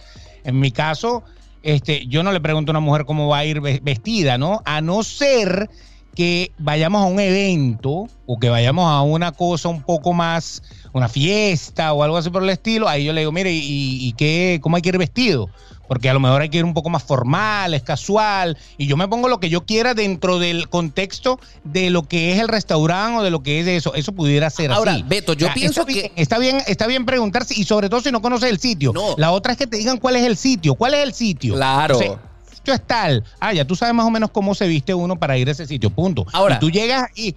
[0.44, 1.22] En mi caso,
[1.62, 4.62] este, yo no le pregunto a una mujer cómo va a ir vestida, ¿no?
[4.64, 5.68] A no ser
[6.14, 11.09] que vayamos a un evento o que vayamos a una cosa un poco más, una
[11.09, 14.77] fiesta o algo así por el estilo, ahí yo le digo, mire, ¿y, qué, cómo
[14.77, 15.48] hay que ir vestido?
[15.92, 18.96] Porque a lo mejor hay que ir un poco más formal, es casual, y yo
[18.96, 23.18] me pongo lo que yo quiera dentro del contexto de lo que es el restaurante
[23.18, 23.92] o de lo que es eso.
[23.92, 25.05] Eso pudiera ser Ahora, así.
[25.07, 28.22] Beto, yo pienso que bien, está bien, está bien preguntarse y sobre todo si no
[28.22, 28.94] conoces el sitio.
[29.18, 31.57] La otra es que te digan cuál es el sitio, cuál es el sitio.
[31.57, 31.98] Claro.
[31.98, 33.22] O es tal.
[33.38, 35.66] Ah, ya tú sabes más o menos cómo se viste uno para ir a ese
[35.66, 36.24] sitio, punto.
[36.33, 37.35] Ahora, y tú llegas y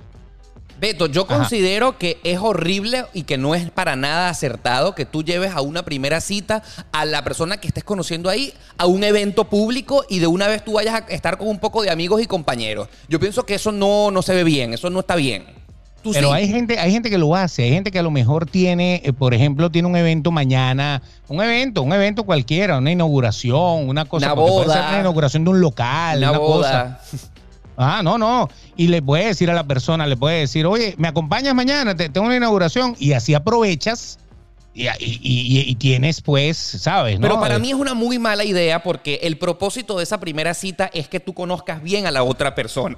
[0.80, 5.24] Beto, yo considero que es horrible y que no es para nada acertado que tú
[5.24, 9.46] lleves a una primera cita a la persona que estés conociendo ahí a un evento
[9.46, 12.26] público y de una vez tú vayas a estar con un poco de amigos y
[12.26, 12.90] compañeros.
[13.08, 15.46] Yo pienso que eso no, no se ve bien, eso no está bien.
[16.14, 19.02] Pero hay gente, hay gente que lo hace, hay gente que a lo mejor tiene,
[19.04, 24.06] eh, por ejemplo, tiene un evento mañana, un evento, un evento cualquiera, una inauguración, una
[24.06, 27.00] cosa, una boda, puede ser una inauguración de un local, una, una boda.
[27.10, 27.28] cosa.
[27.78, 28.50] Ah, no, no.
[28.76, 31.96] Y le puede decir a la persona, le puede decir, oye, ¿me acompañas mañana?
[31.96, 32.96] tengo una inauguración.
[33.00, 34.20] Y así aprovechas
[34.76, 37.18] y, y, tienes, pues, ¿sabes?
[37.22, 40.90] Pero para mí es una muy mala idea porque el propósito de esa primera cita
[40.94, 42.98] es que tú conozcas bien a la otra persona.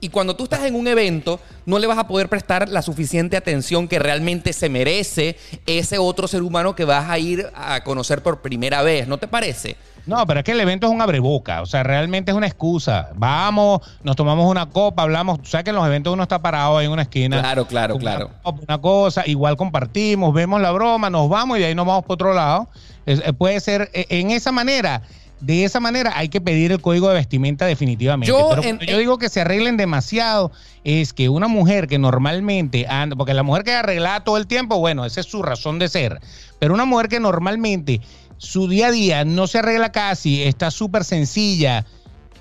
[0.00, 3.36] Y cuando tú estás en un evento, no le vas a poder prestar la suficiente
[3.36, 8.22] atención que realmente se merece ese otro ser humano que vas a ir a conocer
[8.22, 9.76] por primera vez, ¿no te parece?
[10.06, 13.10] No, pero es que el evento es un abreboca, o sea, realmente es una excusa.
[13.14, 16.86] Vamos, nos tomamos una copa, hablamos, sabes que en los eventos uno está parado ahí
[16.86, 17.40] en una esquina.
[17.40, 18.30] Claro, claro, claro.
[18.44, 22.14] una cosa, igual compartimos, vemos la broma, nos vamos y de ahí nos vamos para
[22.14, 22.68] otro lado.
[23.06, 25.02] Eh, puede ser eh, en esa manera
[25.42, 28.28] de esa manera hay que pedir el código de vestimenta definitivamente.
[28.28, 30.52] Yo, Pero yo digo que se arreglen demasiado
[30.84, 34.78] es que una mujer que normalmente anda, porque la mujer que arregla todo el tiempo,
[34.78, 36.20] bueno, esa es su razón de ser.
[36.60, 38.00] Pero una mujer que normalmente
[38.42, 41.86] su día a día no se arregla casi, está súper sencilla.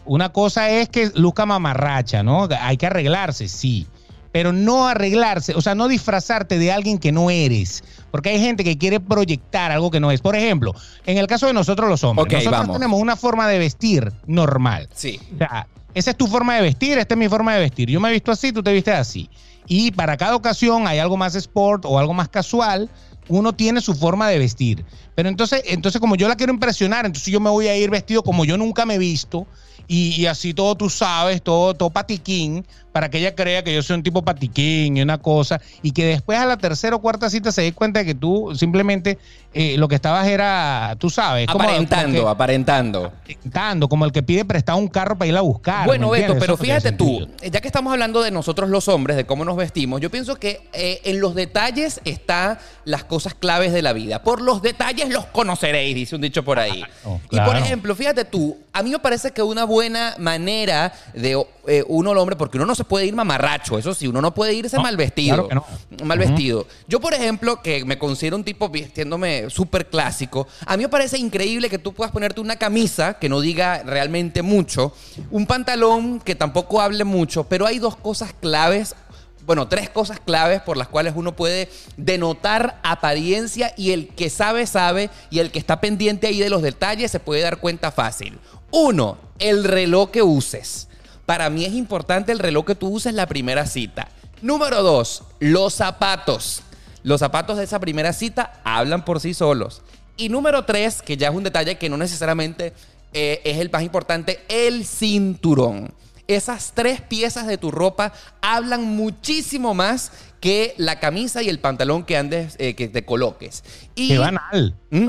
[0.06, 2.50] Una cosa es que luzca mamarracha, ¿no?
[2.60, 3.86] Hay que arreglarse, sí
[4.32, 7.84] pero no arreglarse, o sea, no disfrazarte de alguien que no eres.
[8.12, 10.22] Porque hay gente que quiere proyectar algo que no es.
[10.22, 10.74] Por ejemplo,
[11.06, 14.88] en el caso de nosotros los hombres, nosotros tenemos una forma de vestir normal.
[14.94, 15.20] Sí.
[15.36, 17.90] O sea, esa es tu forma de vestir, esta es mi forma de vestir.
[17.90, 19.30] Yo me he visto así, tú te vistes así.
[19.68, 22.90] Y para cada ocasión hay algo más sport o algo más casual.
[23.28, 24.86] Uno tiene su forma de vestir.
[25.16, 28.24] Pero entonces, entonces como yo la quiero impresionar, entonces yo me voy a ir vestido
[28.24, 29.48] como yo nunca me he visto.
[29.88, 33.96] Y, así todo tú sabes, todo, todo patiquín, para que ella crea que yo soy
[33.98, 35.62] un tipo patiquín y una cosa.
[35.82, 38.54] Y que después a la tercera o cuarta cita se dé cuenta de que tú
[38.56, 39.18] simplemente
[39.54, 41.48] eh, lo que estabas era, tú sabes.
[41.48, 43.06] como- Aparentando, como que- aparentando.
[43.08, 45.86] aparentando, como el que pide prestado un carro para ir a buscar.
[45.86, 49.18] Bueno, ¿me Beto, pero Eso fíjate tú, ya que estamos hablando de nosotros los hombres,
[49.18, 53.74] de cómo nos vestimos, yo pienso que eh, en los detalles están las cosas claves
[53.74, 54.24] de la vida.
[54.24, 56.84] Por los detalles los conoceréis, dice un dicho por ahí.
[57.04, 61.42] Claro, Y por ejemplo, fíjate tú, a mí me parece que una buena manera de
[61.68, 64.34] eh, uno el hombre, porque uno no se puede ir mamarracho, eso sí, uno no
[64.34, 65.48] puede irse No, mal vestido.
[65.48, 66.06] claro que no.
[66.06, 66.68] Mal vestido.
[66.88, 71.18] Yo, por ejemplo, que me considero un tipo vistiéndome súper clásico, a mí me parece
[71.18, 74.94] increíble que tú puedas ponerte una camisa que no diga realmente mucho,
[75.30, 78.96] un pantalón que tampoco hable mucho, pero hay dos cosas claves.
[79.44, 81.68] Bueno, tres cosas claves por las cuales uno puede
[81.98, 86.62] denotar apariencia y el que sabe, sabe y el que está pendiente ahí de los
[86.62, 88.38] detalles se puede dar cuenta fácil.
[88.70, 90.88] Uno, el reloj que uses.
[91.26, 94.10] Para mí es importante el reloj que tú uses la primera cita.
[94.42, 96.64] Número dos, los zapatos.
[97.04, 99.82] Los zapatos de esa primera cita hablan por sí solos.
[100.18, 102.74] Y número tres, que ya es un detalle que no necesariamente
[103.14, 105.94] eh, es el más importante, el cinturón.
[106.28, 112.04] Esas tres piezas de tu ropa hablan muchísimo más que la camisa y el pantalón
[112.04, 113.64] que andes, eh, que te coloques.
[113.96, 114.76] Y, Qué banal.
[114.90, 115.08] ¿Mm?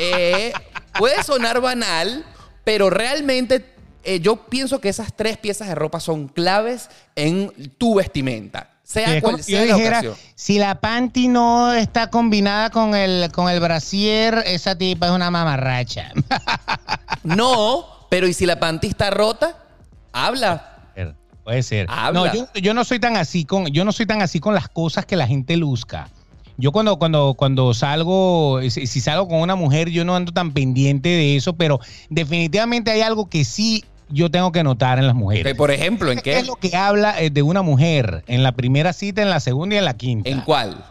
[0.00, 0.52] Eh,
[0.98, 2.24] puede sonar banal,
[2.64, 3.73] pero realmente
[4.04, 8.70] eh, yo pienso que esas tres piezas de ropa son claves en tu vestimenta.
[8.82, 10.14] Sea cual si yo sea la dijera, ocasión.
[10.34, 15.30] si la panty no está combinada con el, con el brasier, esa tipa es una
[15.30, 16.12] mamarracha.
[17.22, 19.56] No, pero ¿y si la panty está rota?
[20.12, 20.92] Habla.
[21.42, 21.86] Puede ser.
[21.88, 22.20] Habla.
[22.20, 24.68] No, yo, yo no soy tan así con, yo no soy tan así con las
[24.68, 26.10] cosas que la gente luzca.
[26.56, 30.52] Yo cuando, cuando, cuando salgo, si, si salgo con una mujer, yo no ando tan
[30.52, 35.14] pendiente de eso, pero definitivamente hay algo que sí yo tengo que notar en las
[35.16, 35.54] mujeres.
[35.54, 36.38] Por ejemplo, ¿en ¿Qué qué?
[36.38, 39.74] es lo que habla eh, de una mujer en la primera cita, en la segunda
[39.76, 40.28] y en la quinta?
[40.30, 40.84] ¿En cuál?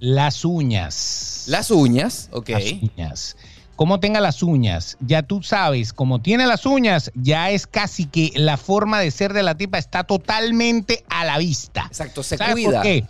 [0.00, 1.44] Las uñas.
[1.48, 2.48] Las uñas, ok.
[2.50, 3.36] Las uñas.
[3.76, 8.32] Cómo tenga las uñas, ya tú sabes, como tiene las uñas, ya es casi que
[8.34, 11.84] la forma de ser de la tipa está totalmente a la vista.
[11.86, 12.70] Exacto, se ¿Sabes cuida.
[12.78, 13.04] por qué?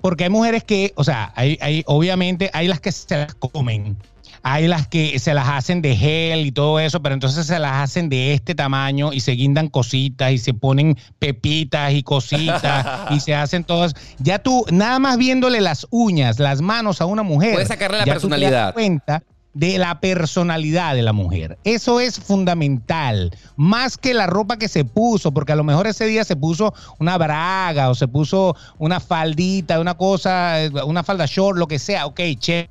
[0.00, 3.96] Porque hay mujeres que, o sea, hay, hay- obviamente hay las que se las comen,
[4.42, 7.72] hay las que se las hacen de gel y todo eso, pero entonces se las
[7.82, 13.20] hacen de este tamaño y se guindan cositas y se ponen pepitas y cositas y
[13.20, 13.94] se hacen todas.
[14.18, 18.04] Ya tú, nada más viéndole las uñas, las manos a una mujer, Puedes sacarle la
[18.04, 18.74] ya tú te das personalidad.
[18.74, 19.22] cuenta
[19.54, 21.58] de la personalidad de la mujer.
[21.64, 26.06] Eso es fundamental, más que la ropa que se puso, porque a lo mejor ese
[26.06, 31.58] día se puso una braga o se puso una faldita, una cosa, una falda short,
[31.58, 32.06] lo que sea.
[32.06, 32.70] Ok, che,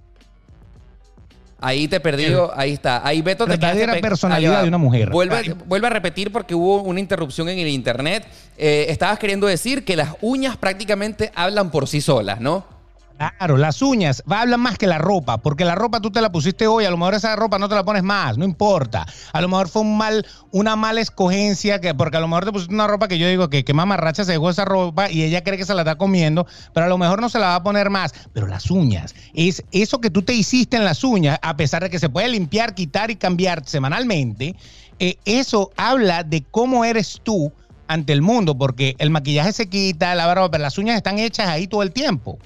[1.60, 3.06] Ahí te perdió, ahí está.
[3.06, 5.10] Ahí Beto te quedaste pe- personalidad de una mujer.
[5.10, 8.26] Vuelve, vuelve a repetir porque hubo una interrupción en el internet.
[8.58, 12.77] Eh, estabas queriendo decir que las uñas prácticamente hablan por sí solas, ¿no?
[13.18, 16.68] Claro, las uñas hablan más que la ropa, porque la ropa tú te la pusiste
[16.68, 19.08] hoy, a lo mejor esa ropa no te la pones más, no importa.
[19.34, 22.52] A lo mejor fue un mal, una mala escogencia, que, porque a lo mejor te
[22.52, 25.44] pusiste una ropa que yo digo que, que mamarracha se dejó esa ropa y ella
[25.44, 27.64] cree que se la está comiendo, pero a lo mejor no se la va a
[27.64, 28.14] poner más.
[28.34, 31.90] Pero las uñas, es eso que tú te hiciste en las uñas, a pesar de
[31.90, 34.56] que se puede limpiar, quitar y cambiar semanalmente,
[35.00, 37.52] eh, eso habla de cómo eres tú
[37.88, 41.48] ante el mundo, porque el maquillaje se quita, la barba, pero las uñas están hechas
[41.48, 42.38] ahí todo el tiempo.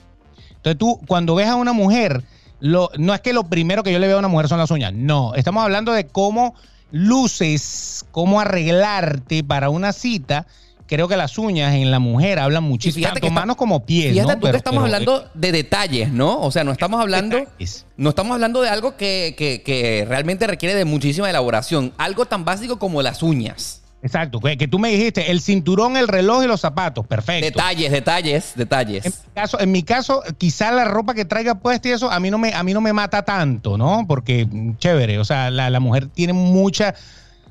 [0.63, 2.23] Entonces tú, cuando ves a una mujer,
[2.59, 4.69] lo, no es que lo primero que yo le veo a una mujer son las
[4.71, 4.93] uñas.
[4.93, 6.53] No, estamos hablando de cómo
[6.91, 10.45] luces, cómo arreglarte para una cita.
[10.87, 14.11] Creo que las uñas en la mujer hablan muchísimo, tanto que está- manos como pies.
[14.11, 14.35] Fíjate ¿no?
[14.35, 16.41] tú Pero- que estamos pero, hablando de detalles, ¿no?
[16.41, 17.37] O sea, no estamos hablando...
[17.37, 17.85] detalles.
[17.95, 21.93] No estamos hablando de algo que, que- que realmente requiere de muchísima elaboración.
[21.97, 23.80] Algo tan básico como las uñas.
[24.03, 27.05] Exacto, que, que tú me dijiste el cinturón, el reloj y los zapatos.
[27.05, 27.45] Perfecto.
[27.45, 29.05] Detalles, detalles, detalles.
[29.05, 32.19] En mi caso, en mi caso, quizá la ropa que traiga puesta y eso a
[32.19, 34.05] mí no me, a mí no me mata tanto, ¿no?
[34.07, 36.95] Porque mm, chévere, o sea, la, la mujer tiene mucha,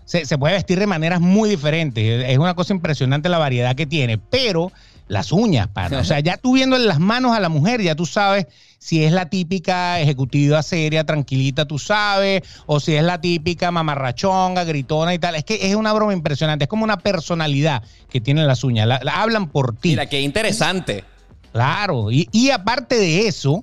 [0.04, 2.24] se, se puede vestir de maneras muy diferentes.
[2.28, 4.72] Es una cosa impresionante la variedad que tiene, pero
[5.06, 5.98] las uñas, pana.
[6.00, 8.46] O sea, ya tú viendo en las manos a la mujer, ya tú sabes
[8.82, 14.64] si es la típica ejecutiva seria, tranquilita, tú sabes, o si es la típica mamarrachonga,
[14.64, 15.34] gritona y tal.
[15.34, 19.00] Es que es una broma impresionante, es como una personalidad que tienen las uñas, la-
[19.02, 19.90] la hablan por ti.
[19.90, 21.04] Mira, qué interesante.
[21.52, 23.62] Claro, y, y aparte de eso,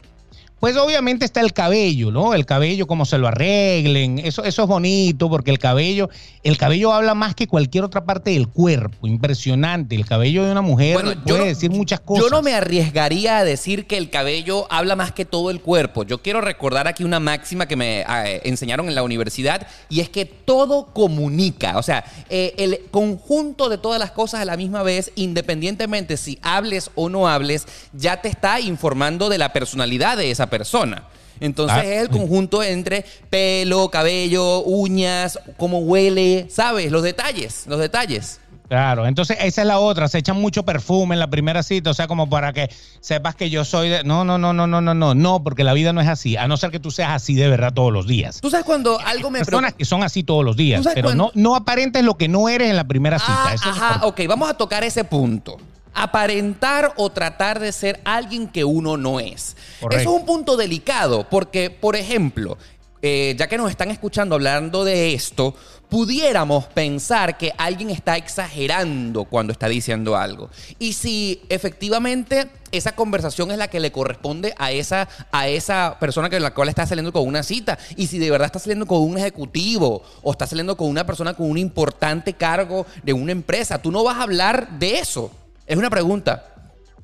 [0.60, 2.34] Pues obviamente está el cabello, ¿no?
[2.34, 6.10] El cabello, cómo se lo arreglen, eso, eso es bonito porque el cabello,
[6.42, 9.94] el cabello habla más que cualquier otra parte del cuerpo, impresionante.
[9.94, 12.24] El cabello de una mujer puede decir muchas cosas.
[12.24, 16.04] Yo no me arriesgaría a decir que el cabello habla más que todo el cuerpo.
[16.04, 20.10] Yo quiero recordar aquí una máxima que me eh, enseñaron en la universidad y es
[20.10, 24.82] que todo comunica, o sea, eh, el conjunto de todas las cosas a la misma
[24.82, 30.32] vez, independientemente si hables o no hables, ya te está informando de la personalidad de
[30.32, 31.04] esa persona.
[31.40, 31.86] Entonces ah.
[31.86, 36.92] es el conjunto entre pelo, cabello, uñas, cómo huele, ¿sabes?
[36.92, 38.40] Los detalles, los detalles.
[38.68, 41.94] Claro, entonces esa es la otra, se echan mucho perfume en la primera cita, o
[41.94, 44.04] sea, como para que sepas que yo soy de...
[44.04, 46.50] No, no, no, no, no, no, no, no, porque la vida no es así, a
[46.50, 48.42] no ser que tú seas así de verdad todos los días.
[48.42, 49.40] Tú sabes cuando algo me...
[49.40, 52.70] Personas que son así todos los días, pero no, no aparentes lo que no eres
[52.70, 53.34] en la primera cita.
[53.38, 55.58] Ah, ajá, ok, vamos a tocar ese punto
[55.98, 59.58] aparentar o tratar de ser alguien que uno no es.
[59.80, 62.58] Eso es un punto delicado porque, por ejemplo,
[63.02, 65.54] eh, ya que nos están escuchando hablando de esto,
[65.90, 70.50] pudiéramos pensar que alguien está exagerando cuando está diciendo algo.
[70.80, 76.30] Y si efectivamente esa conversación es la que le corresponde a esa, a esa persona
[76.30, 79.02] con la cual está saliendo con una cita, y si de verdad está saliendo con
[79.02, 83.82] un ejecutivo o está saliendo con una persona con un importante cargo de una empresa,
[83.82, 85.32] tú no vas a hablar de eso.
[85.68, 86.46] Es una pregunta.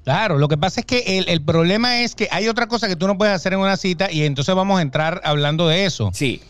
[0.03, 3.07] Claro, lo que pasa es que el, problema es que hay otra cosa que tú
[3.07, 6.11] no puedes hacer en una cita y entonces vamos a entrar hablando de eso.
[6.13, 6.41] Sí.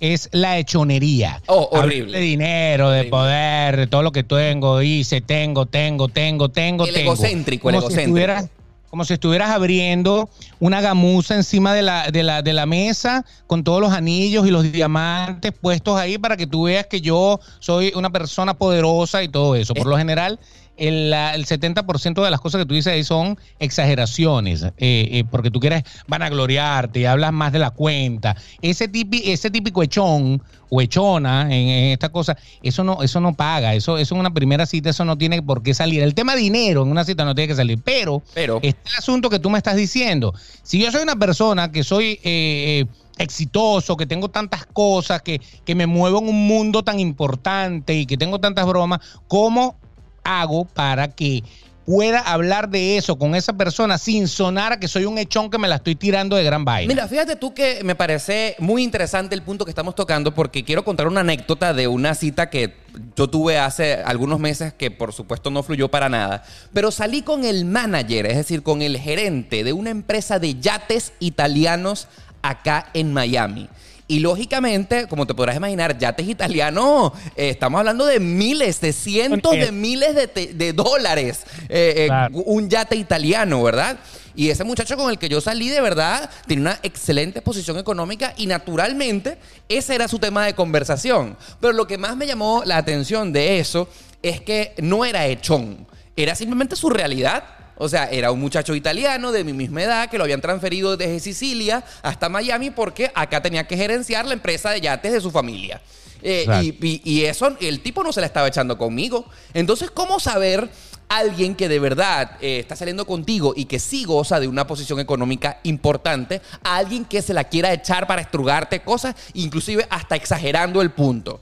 [0.00, 1.42] Es la hechonería.
[1.46, 2.18] Oh, horrible.
[2.18, 6.96] de dinero, de poder, de todo lo que tengo, hice, tengo, tengo, tengo, tengo, el
[6.96, 8.48] Egocéntrico, el egocéntrico.
[8.90, 13.62] como si estuvieras abriendo una gamuza encima de la, de, la, de la mesa con
[13.62, 17.92] todos los anillos y los diamantes puestos ahí para que tú veas que yo soy
[17.94, 19.72] una persona poderosa y todo eso.
[19.74, 20.40] Por lo general,
[20.82, 25.50] el, el 70% de las cosas que tú dices ahí son exageraciones, eh, eh, porque
[25.50, 28.36] tú quieres vanagloriarte y hablas más de la cuenta.
[28.62, 28.90] Ese,
[29.24, 34.14] ese típico echón o echona en, esta cosa, eso no, eso no paga, eso, eso
[34.16, 36.02] en una primera cita, eso no tiene por qué salir.
[36.02, 39.30] El tema dinero en una cita no tiene que salir, pero, pero este el asunto
[39.30, 40.34] que tú me estás diciendo.
[40.64, 42.18] Si yo soy una persona que soy...
[42.24, 42.86] Eh,
[43.18, 48.06] exitoso, que tengo tantas cosas, que, que me muevo en un mundo tan importante y
[48.06, 49.76] que tengo tantas bromas, ¿cómo
[50.24, 51.42] hago para que
[51.84, 55.58] pueda hablar de eso con esa persona sin sonar a que soy un echón que
[55.58, 56.88] me la estoy tirando de gran vaina.
[56.92, 60.84] Mira, fíjate tú que me parece muy interesante el punto que estamos tocando porque quiero
[60.84, 62.76] contar una anécdota de una cita que
[63.16, 67.44] yo tuve hace algunos meses que por supuesto no fluyó para nada, pero salí con
[67.44, 72.08] el manager, es decir, con el gerente de una empresa de yates italianos
[72.42, 73.68] acá en Miami.
[74.12, 79.52] Y lógicamente, como te podrás imaginar, yates italianos, eh, estamos hablando de miles, de cientos
[79.52, 81.44] de miles de, dólares.
[81.70, 83.98] Eh, eh, un yate italiano, ¿verdad?
[84.34, 88.34] Y ese muchacho con el que yo salí, de verdad, tiene una excelente posición económica
[88.36, 91.38] y naturalmente ese era su tema de conversación.
[91.58, 93.88] Pero lo que más me llamó la atención de eso
[94.22, 97.44] es que no era echón, era simplemente su realidad.
[97.76, 101.20] O sea, era un muchacho italiano de mi misma edad que lo habían transferido desde
[101.20, 105.80] Sicilia hasta Miami porque acá tenía que gerenciar la empresa de yates de su familia.
[106.22, 109.26] Eh, y, eso, el tipo no se la estaba echando conmigo.
[109.54, 110.70] Entonces, ¿cómo saber
[111.08, 114.98] alguien que de verdad eh, está saliendo contigo y que sí goza de una posición
[115.00, 120.80] económica importante a alguien que se la quiera echar para estrugarte cosas, inclusive hasta exagerando
[120.80, 121.40] el punto?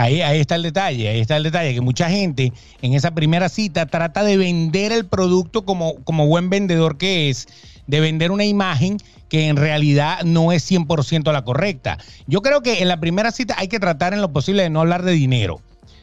[0.00, 3.50] Ahí, ahí está el detalle, ahí está el detalle, que mucha gente en esa primera
[3.50, 7.48] cita trata de vender el producto como, como buen vendedor que es,
[7.86, 8.96] de vender una imagen
[9.28, 11.98] que en realidad no es 100% la correcta.
[12.26, 14.80] Yo creo que en la primera cita hay que tratar en lo posible de no
[14.80, 15.60] hablar de dinero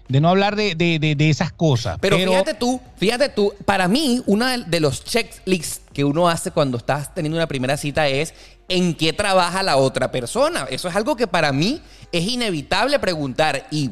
[0.08, 1.98] de no hablar de, esas cosas.
[2.00, 6.78] Pero, fíjate tú, fíjate tú, para mí, uno de los checklists que uno hace cuando
[6.78, 8.34] estás teniendo una primera cita es
[8.70, 10.68] en qué trabaja la otra persona.
[10.70, 13.68] Eso es algo que para mí es inevitable preguntar.
[13.72, 13.90] ¿Y,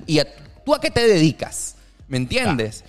[0.65, 1.75] tú a qué te dedicas?
[2.07, 2.83] ¿Me entiendes?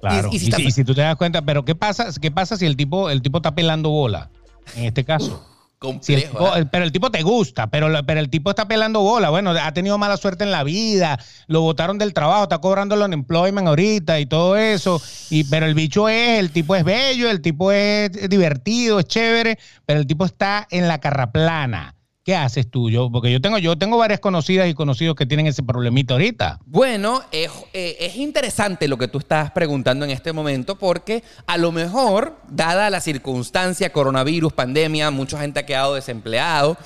[0.00, 0.30] Claro.
[0.32, 3.22] Y, si, tú te das cuenta, pero ¿qué pasa, qué pasa si el tipo, el
[3.22, 4.30] tipo está pelando bola?
[4.76, 5.44] En este caso.
[5.78, 6.50] Complejo.
[6.72, 9.30] Pero el tipo te gusta, pero, pero el tipo está pelando bola.
[9.30, 13.02] Bueno, ha tenido mala suerte en la vida, lo botaron del trabajo, está cobrando el
[13.02, 15.00] unemployment ahorita y todo eso.
[15.30, 19.58] Y, pero el bicho es, el tipo es bello, el tipo es divertido, es chévere,
[19.86, 21.97] pero el tipo está en la carraplana.
[22.28, 22.90] ¿Qué haces tú?
[22.90, 26.60] Yo, porque yo tengo, yo tengo varias conocidas y conocidos que tienen ese problemita ahorita.
[26.66, 31.56] Bueno, es, eh, es, interesante lo que tú estás preguntando en este momento, porque a
[31.56, 36.76] lo mejor, dada la circunstancia, coronavirus, pandemia, mucha gente ha quedado desempleado,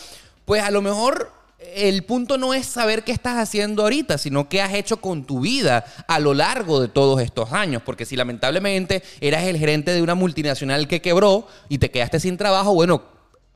[0.45, 1.33] pues a lo mejor
[1.75, 5.41] el punto no es saber qué estás haciendo ahorita, sino qué has hecho con tu
[5.41, 7.83] vida a lo largo de todos estos años.
[7.85, 12.37] Porque si lamentablemente eras el gerente de una multinacional que quebró y te quedaste sin
[12.37, 13.03] trabajo, bueno,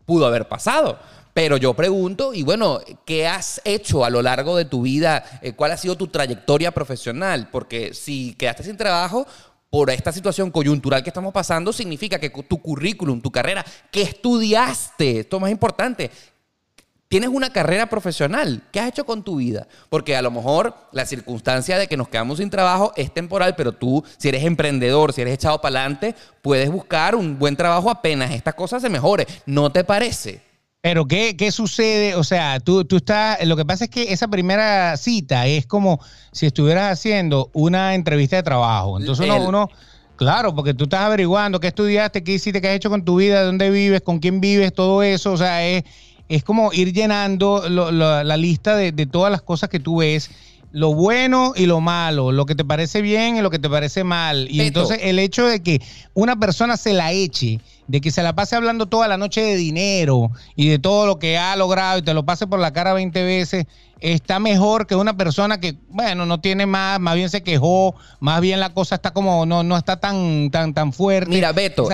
[0.06, 0.98] pudo haber pasado.
[1.36, 5.22] Pero yo pregunto, y bueno, ¿qué has hecho a lo largo de tu vida?
[5.42, 7.50] Eh, ¿Cuál ha sido tu trayectoria profesional?
[7.52, 9.26] Porque si quedaste sin trabajo
[9.68, 15.20] por esta situación coyuntural que estamos pasando, significa que tu currículum, tu carrera, que estudiaste,
[15.20, 16.10] esto es más importante,
[17.06, 18.62] tienes una carrera profesional.
[18.72, 19.68] ¿Qué has hecho con tu vida?
[19.90, 23.72] Porque a lo mejor la circunstancia de que nos quedamos sin trabajo es temporal, pero
[23.72, 28.30] tú, si eres emprendedor, si eres echado para adelante, puedes buscar un buen trabajo apenas
[28.30, 29.26] estas cosas se mejoren.
[29.44, 30.45] ¿No te parece?
[30.80, 32.14] Pero ¿qué, ¿qué, sucede?
[32.14, 36.00] O sea, tú, tú estás, lo que pasa es que esa primera cita es como
[36.32, 38.98] si estuvieras haciendo una entrevista de trabajo.
[39.00, 39.70] Entonces uno, uno,
[40.14, 43.42] claro, porque tú estás averiguando qué estudiaste, qué hiciste, qué has hecho con tu vida,
[43.42, 45.32] dónde vives, con quién vives, todo eso.
[45.32, 45.82] O sea, es,
[46.28, 50.30] es como ir llenando la lista de, de todas las cosas que tú ves
[50.76, 54.04] lo bueno y lo malo, lo que te parece bien y lo que te parece
[54.04, 54.46] mal.
[54.50, 55.80] Y entonces el hecho de que
[56.12, 59.56] una persona se la eche, de que se la pase hablando toda la noche de
[59.56, 62.92] dinero y de todo lo que ha logrado y te lo pase por la cara
[62.92, 63.66] 20 veces,
[64.00, 68.40] está mejor que una persona que, bueno, no tiene más, más bien se quejó, más
[68.40, 71.30] bien la cosa está como, no, no está tan, tan, tan fuerte.
[71.30, 71.88] Mira, Beto.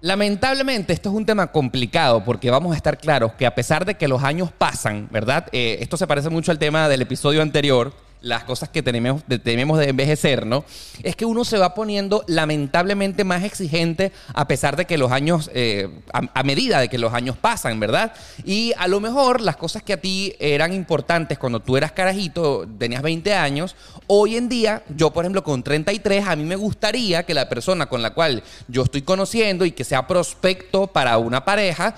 [0.00, 3.94] Lamentablemente esto es un tema complicado porque vamos a estar claros que a pesar de
[3.94, 5.46] que los años pasan, ¿verdad?
[5.52, 7.92] Eh, esto se parece mucho al tema del episodio anterior
[8.22, 9.40] las cosas que tenemos, de
[9.88, 10.64] envejecer, ¿no?
[11.02, 15.50] Es que uno se va poniendo lamentablemente más exigente a pesar de que los años,
[15.54, 18.12] eh, a, medida de que los años pasan, ¿verdad?
[18.44, 22.66] Y a lo mejor las cosas que a ti eran importantes cuando tú eras carajito,
[22.78, 27.24] tenías 20 años, hoy en día, yo por ejemplo con 33, a mí me gustaría
[27.24, 31.44] que la persona con la cual yo estoy conociendo y que sea prospecto para una
[31.44, 31.96] pareja,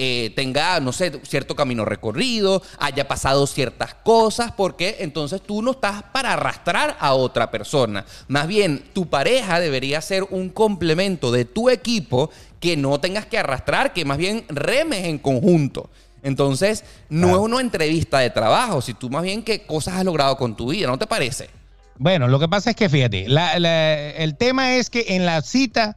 [0.00, 5.72] eh, tenga, no sé, cierto camino recorrido, haya pasado ciertas cosas, porque entonces tú no
[5.72, 8.06] estás para arrastrar a otra persona.
[8.28, 12.30] Más bien, tu pareja debería ser un complemento de tu equipo
[12.60, 15.90] que no tengas que arrastrar, que más bien remes en conjunto.
[16.22, 20.36] Entonces, no es una entrevista de trabajo, si tú más bien qué cosas has logrado
[20.36, 21.50] con tu vida, ¿no te parece?
[21.96, 25.96] Bueno, lo que pasa es que fíjate, el tema es que en la cita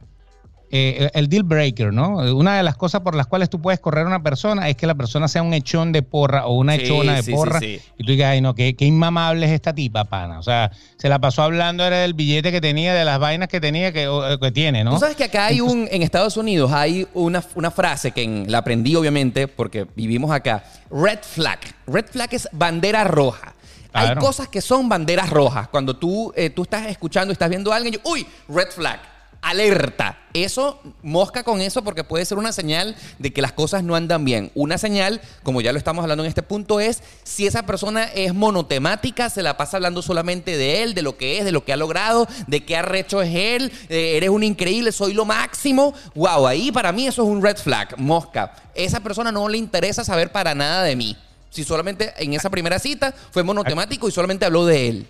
[0.74, 2.16] eh, el deal breaker, ¿no?
[2.34, 4.86] Una de las cosas por las cuales tú puedes correr a una persona es que
[4.86, 7.62] la persona sea un echón de porra o una echona de porra.
[7.62, 10.38] y tú digas, ay, no, qué, qué, inmamable es esta tipa, pana.
[10.38, 13.60] O sea, se la pasó hablando, era del billete que tenía, de las vainas que
[13.60, 14.08] tenía, que,
[14.40, 14.92] que tiene, ¿no?
[14.94, 18.56] Tú sabes que acá hay un, en Estados Unidos hay una, una frase que la
[18.56, 20.64] aprendí, obviamente, porque vivimos acá.
[20.90, 21.58] Red flag.
[21.86, 23.52] Red flag es bandera roja.
[23.92, 25.68] Hay cosas que son banderas rojas.
[25.68, 29.11] Cuando tú, eh, tú estás escuchando, estás viendo a alguien, y, uy, red flag
[29.42, 30.18] alerta.
[30.32, 34.24] Eso, mosca con eso porque puede ser una señal de que las cosas no andan
[34.24, 34.50] bien.
[34.54, 38.32] Una señal, como ya lo estamos hablando en este punto, es si esa persona es
[38.32, 41.72] monotemática, se la pasa hablando solamente de él, de lo que es, de lo que
[41.72, 45.92] ha logrado, de qué arrecho es él, eres un increíble, soy lo máximo.
[46.14, 48.54] Wow, ahí para mí eso es un red flag, mosca.
[48.74, 51.16] Esa persona no le interesa saber para nada de mí.
[51.50, 55.08] Si solamente en esa primera cita fue monotemático y solamente habló de él.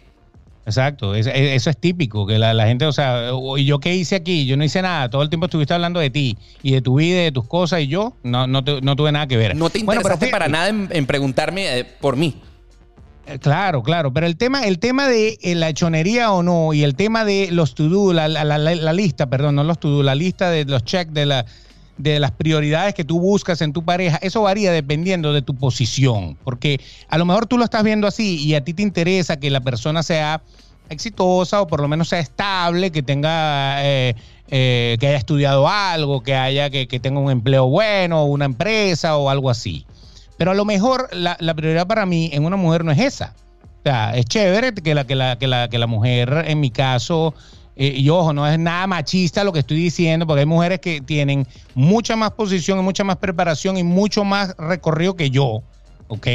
[0.64, 1.30] Exacto, eso
[1.70, 4.46] es típico, que la, gente, o sea, ¿y yo qué hice aquí?
[4.46, 7.20] Yo no hice nada, todo el tiempo estuviste hablando de ti y de tu vida
[7.20, 9.56] y de tus cosas y yo no, no, tuve nada que ver.
[9.56, 12.36] No te interesaste para nada en, preguntarme eh, por mí.
[13.26, 16.84] Eh, claro, claro, pero el tema, el tema de eh, la hechonería o no y
[16.84, 20.64] el tema de los to-do, la, la, lista, perdón, no los to-do, la lista de
[20.64, 21.44] los checks de la
[21.98, 26.36] de las prioridades que tú buscas en tu pareja, eso varía dependiendo de tu posición,
[26.44, 29.50] porque a lo mejor tú lo estás viendo así y a ti te interesa que
[29.50, 30.42] la persona sea
[30.88, 34.14] exitosa o por lo menos sea estable, que tenga, eh,
[34.48, 39.30] eh, que haya estudiado algo, que haya, que, tenga un empleo bueno, una empresa o
[39.30, 39.86] algo así.
[40.36, 43.34] Pero a lo mejor la, la, prioridad para mí en una mujer no es esa.
[43.80, 46.70] O sea, es chévere que la, que la, que la, que la mujer, en mi
[46.70, 47.34] caso,
[47.76, 51.00] eh, y ojo, no es nada machista lo que estoy diciendo, porque hay mujeres que
[51.00, 55.62] tienen mucha más posición y mucha más preparación y mucho más recorrido que yo,
[56.08, 56.26] ¿ok?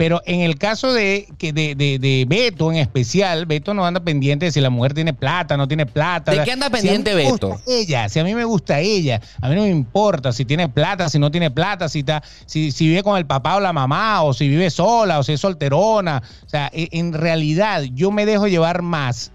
[0.00, 4.46] Pero en el caso de, que de, de, Beto en especial, Beto no anda pendiente
[4.46, 6.32] de si la mujer tiene plata, no tiene plata.
[6.32, 7.60] ¿De qué anda pendiente Beto?
[7.66, 11.10] Ella, si a mí me gusta ella, a mí no me importa si tiene plata,
[11.10, 14.22] si no tiene plata, si, está, si, si vive con el papá o la mamá,
[14.22, 16.22] o si vive sola, o si es solterona.
[16.46, 19.32] O sea, e, en realidad yo me dejo llevar más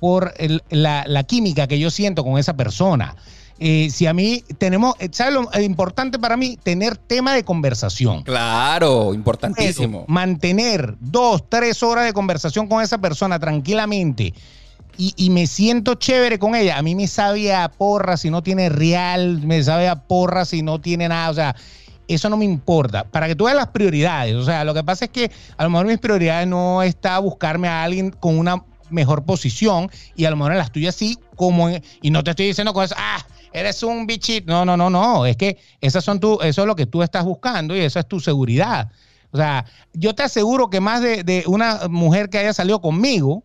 [0.00, 0.34] por
[0.70, 3.16] la, química que yo siento con esa persona.
[3.58, 6.58] Eh, si a mí tenemos, ¿sabes lo importante para mí?
[6.62, 8.22] Tener tema de conversación.
[8.22, 10.04] Claro, importantísimo.
[10.08, 14.34] mantener dos, tres horas de conversación con esa persona tranquilamente
[14.98, 16.78] y, me siento chévere con ella.
[16.78, 20.62] A mí me sabe a porra si no tiene real, me sabe a porra si
[20.62, 21.30] no tiene nada.
[21.30, 21.56] O sea,
[22.08, 23.04] eso no me importa.
[23.04, 24.34] Para que tú veas las prioridades.
[24.34, 27.68] O sea, lo que pasa es que a lo mejor mis prioridades no está buscarme
[27.68, 31.68] a alguien con una mejor posición y a lo mejor en las tuyas sí, como
[32.02, 34.50] y no te estoy diciendo cosas, ah, eres un bichito.
[34.50, 35.26] No, no, no, no.
[35.26, 38.08] Es que esas son tu, eso es lo que tú estás buscando y esa es
[38.08, 38.90] tu seguridad.
[39.30, 43.42] O sea, yo te aseguro que más de, de una mujer que haya salido conmigo,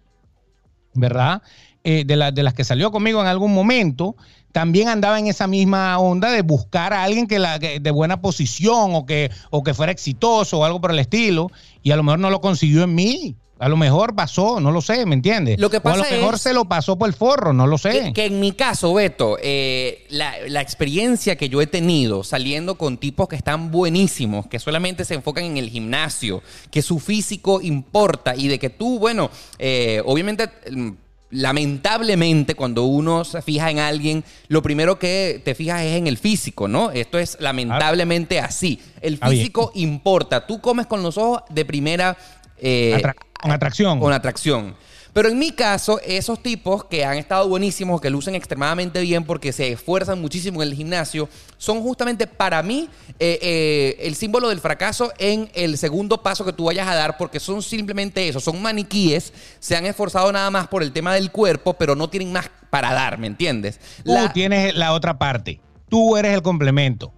[0.93, 1.41] ¿verdad?
[1.83, 4.15] Eh, de, de las que salió conmigo en algún momento,
[4.51, 8.93] también andaba en esa misma onda de buscar a alguien que, la, de buena posición
[8.93, 12.19] o que, o que fuera exitoso o algo por el estilo, y a lo mejor
[12.19, 13.35] no lo consiguió en mí.
[13.61, 15.59] A lo mejor pasó, no lo sé, ¿me entiendes?
[15.59, 17.67] Lo que pasa o a lo mejor es se lo pasó por el forro, no
[17.67, 17.91] lo sé.
[18.05, 22.75] Que, que en mi caso, Beto, eh, la, la experiencia que yo he tenido saliendo
[22.75, 26.41] con tipos que están buenísimos, que solamente se enfocan en el gimnasio,
[26.71, 30.89] que su físico importa y de que tú, bueno, eh, obviamente mm,
[31.29, 36.17] lamentablemente cuando uno se fija en alguien, lo primero que te fijas es en el
[36.17, 36.91] físico, ¿no?
[36.91, 38.79] Esto es lamentablemente así.
[39.01, 40.47] El Ah, físico importa.
[40.47, 42.17] Tú comes con los ojos de primera...
[42.61, 43.01] eh,
[43.41, 43.99] con atracción.
[43.99, 44.75] con atracción.
[45.13, 49.51] Pero en mi caso, esos tipos que han estado buenísimos, que lucen extremadamente bien porque
[49.51, 52.87] se esfuerzan muchísimo en el gimnasio, son justamente para mí
[53.19, 57.17] eh, eh, el símbolo del fracaso en el segundo paso que tú vayas a dar,
[57.17, 61.29] porque son simplemente eso, son maniquíes, se han esforzado nada más por el tema del
[61.29, 63.81] cuerpo, pero no tienen más para dar, ¿me entiendes?
[64.05, 65.59] Tú La- tienes la otra parte.
[65.89, 67.11] Tú eres el complemento.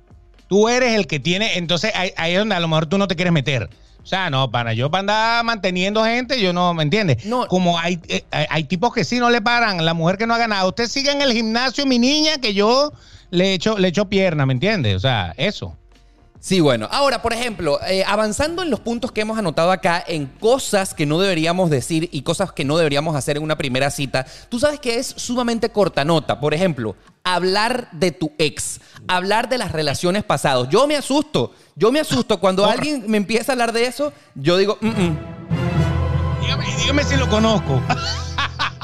[0.47, 1.59] Tú eres el que tiene.
[1.59, 3.69] Entonces ahí, ahí es donde a lo mejor tú no te quieres meter.
[4.03, 7.25] O sea, no, para yo para andar manteniendo gente, yo no, ¿me entiendes?
[7.25, 7.47] No.
[7.47, 10.33] Como hay, eh, hay, hay tipos que sí no le paran, la mujer que no
[10.33, 10.67] ha ganado.
[10.67, 12.91] Usted sigue en el gimnasio, mi niña, que yo
[13.29, 14.95] le echo, le echo pierna, ¿me entiendes?
[14.95, 15.77] O sea, eso.
[16.45, 16.89] Sí, bueno.
[16.91, 21.05] Ahora, por ejemplo, eh, avanzando en los puntos que hemos anotado acá, en cosas que
[21.05, 24.81] no deberíamos decir y cosas que no deberíamos hacer en una primera cita, tú sabes
[24.81, 26.41] que es sumamente corta nota.
[26.41, 30.67] Por ejemplo, hablar de tu ex, hablar de las relaciones pasadas.
[30.69, 32.41] Yo me asusto, yo me asusto.
[32.41, 35.17] Cuando alguien me empieza a hablar de eso, yo digo, "Mm, mm".
[36.41, 37.81] Dígame, dígame si lo conozco.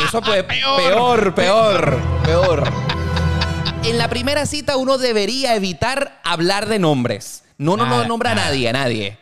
[0.08, 0.78] Eso fue Peor.
[0.82, 2.64] peor, peor, peor.
[3.84, 7.44] En la primera cita uno debería evitar hablar de nombres.
[7.60, 9.18] No, no, no nombra a nadie, a nadie.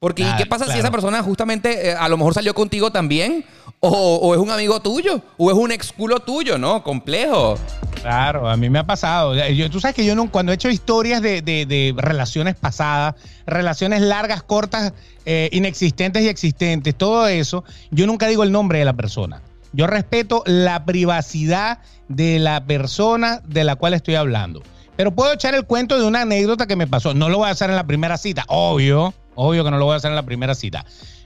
[0.00, 3.44] Porque ¿y qué pasa si esa persona justamente eh, a lo mejor salió contigo también?
[3.80, 6.82] O, o es un amigo tuyo, o es un ex culo tuyo, ¿no?
[6.82, 7.56] Complejo.
[8.02, 9.34] Claro, a mí me ha pasado.
[9.48, 13.14] Yo- tú sabes que yo no, cuando he hecho historias de, de- de relaciones pasadas,
[13.46, 14.92] relaciones largas, cortas,
[15.24, 19.40] eh, inexistentes y existentes, todo eso, yo nunca digo el nombre de la persona.
[19.72, 21.78] Yo respeto la privacidad
[22.08, 24.62] de la persona de la cual estoy hablando.
[24.96, 27.14] Pero puedo echar el cuento de una anécdota que me pasó.
[27.14, 29.94] No lo voy a hacer en la primera cita, obvio, obvio que no lo voy
[29.94, 30.84] a hacer en la primera cita.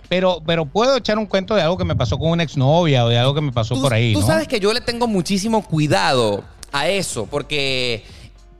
[0.08, 3.08] Pero, pero puedo echar un cuento de algo que me pasó con una exnovia o
[3.08, 4.14] de algo que me pasó Tú, por ahí.
[4.14, 4.26] tú ¿no?
[4.26, 8.04] sabes que yo le tengo muchísimo cuidado a eso, porque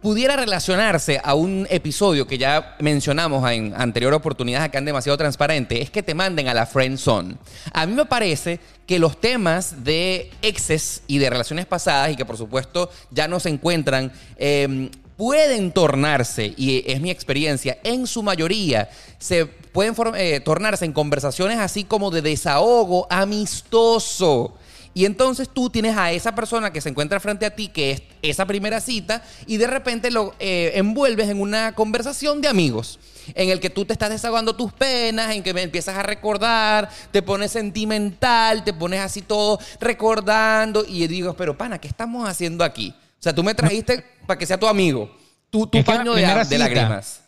[0.01, 5.83] pudiera relacionarse a un episodio que ya mencionamos en anteriores oportunidades acá en Demasiado Transparente,
[5.83, 7.37] es que te manden a la friend zone.
[7.73, 12.25] A mí me parece que los temas de exes y de relaciones pasadas, y que
[12.25, 18.23] por supuesto ya no se encuentran, eh, pueden tornarse, y es mi experiencia, en su
[18.23, 18.89] mayoría,
[19.19, 24.55] se pueden eh, tornarse en conversaciones así como de desahogo amistoso.
[24.99, 28.03] Y entonces tú tienes a esa persona que se encuentra frente a ti, que es
[28.21, 32.99] esa primera cita, y de repente lo eh, envuelves en una conversación de amigos,
[33.37, 36.89] en el que tú te estás desahogando tus penas, en que me empiezas a recordar,
[37.13, 42.65] te pones sentimental, te pones así todo recordando, y digo, pero pana, ¿qué estamos haciendo
[42.65, 42.93] aquí?
[42.99, 45.17] O sea, tú me trajiste para que sea tu amigo,
[45.49, 47.21] tu, tu paño de, de lágrimas.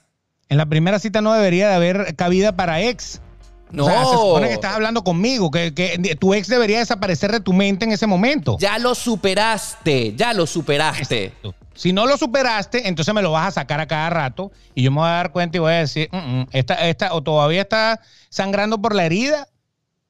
[0.49, 3.21] En la primera cita no debería de haber cabida para ex.
[3.73, 7.31] No, O sea, se supone que estás hablando conmigo, que, que tu ex debería desaparecer
[7.33, 8.57] de tu mente en ese momento.
[8.59, 11.33] ya lo superaste, ya lo superaste.
[11.75, 14.91] Si no lo superaste, entonces me lo vas a sacar a cada rato y yo
[14.91, 17.63] me voy a dar cuenta y voy a decir, "Mm, mm, esta, esta, o todavía
[17.63, 19.49] está sangrando por la herida,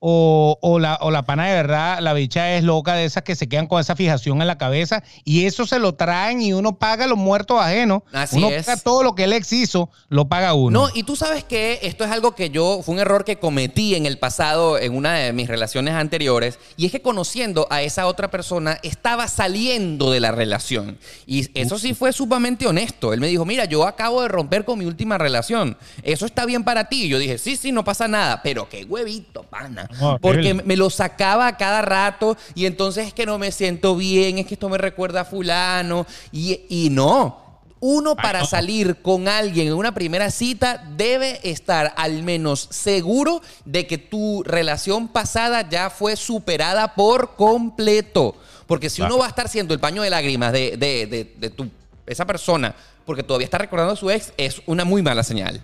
[0.00, 3.36] o, o la, o la pana de verdad, la bicha es loca de esas que
[3.36, 6.76] se quedan con esa fijación en la cabeza y eso se lo traen y uno
[6.78, 8.02] paga los muertos ajenos.
[8.12, 8.64] Así uno es.
[8.64, 10.86] paga todo lo que el ex hizo, lo paga uno.
[10.86, 13.94] No, y tú sabes que esto es algo que yo, fue un error que cometí
[13.94, 18.06] en el pasado, en una de mis relaciones anteriores, y es que conociendo a esa
[18.06, 20.98] otra persona, estaba saliendo de la relación.
[21.26, 23.12] Y eso sí fue sumamente honesto.
[23.12, 25.76] Él me dijo, mira, yo acabo de romper con mi última relación.
[26.02, 27.08] ¿Eso está bien para ti?
[27.08, 28.40] Yo dije, sí, sí, no pasa nada.
[28.42, 29.89] Pero qué huevito, pana.
[30.20, 34.38] Porque me lo sacaba a cada rato y entonces es que no me siento bien,
[34.38, 36.06] es que esto me recuerda a fulano.
[36.32, 37.38] Y, y no.
[37.82, 43.86] Uno para salir con alguien en una primera cita debe estar al menos seguro de
[43.86, 48.36] que tu relación pasada ya fue superada por completo.
[48.66, 51.50] Porque si uno va a estar siendo el paño de lágrimas de, de- de- de
[51.50, 51.68] tu,
[52.06, 52.74] esa persona
[53.06, 55.60] porque todavía está recordando a su ex, es una muy mala señal.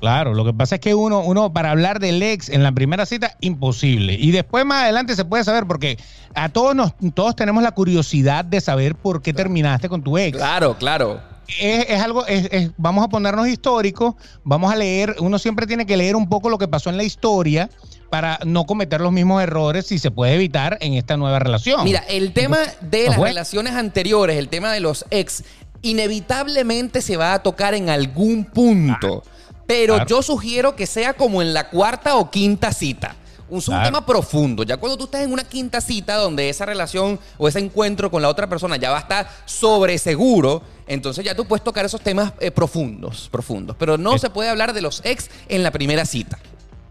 [0.00, 3.04] Claro, lo que pasa es que uno, uno para hablar del ex en la primera
[3.06, 4.14] cita, imposible.
[4.14, 5.98] Y después más adelante se puede saber, porque
[6.34, 10.36] a todos nos, todos tenemos la curiosidad de saber por qué terminaste con tu ex.
[10.36, 11.20] Claro, claro.
[11.60, 15.86] Es, es algo, es- es- vamos a ponernos históricos, vamos a leer, uno siempre tiene
[15.86, 17.70] que leer un poco lo que pasó en la historia
[18.10, 21.84] para no cometer los mismos errores si se puede evitar en esta nueva relación.
[21.84, 25.42] Mira, el tema de Ah, las relaciones anteriores, el tema de los ex,
[25.82, 29.22] inevitablemente se va a tocar en algún punto.
[29.68, 30.08] Pero Claro.
[30.08, 33.14] yo sugiero que sea como en la cuarta o quinta cita.
[33.50, 34.62] Un, tema profundo.
[34.62, 38.20] Ya cuando tú estás en una quinta cita donde esa relación o ese encuentro con
[38.20, 42.00] la otra persona ya va a estar sobre seguro, entonces ya tú puedes tocar esos
[42.02, 43.74] temas eh, profundos, profundos.
[43.78, 46.38] Pero no Es- se puede hablar de los ex en la primera cita.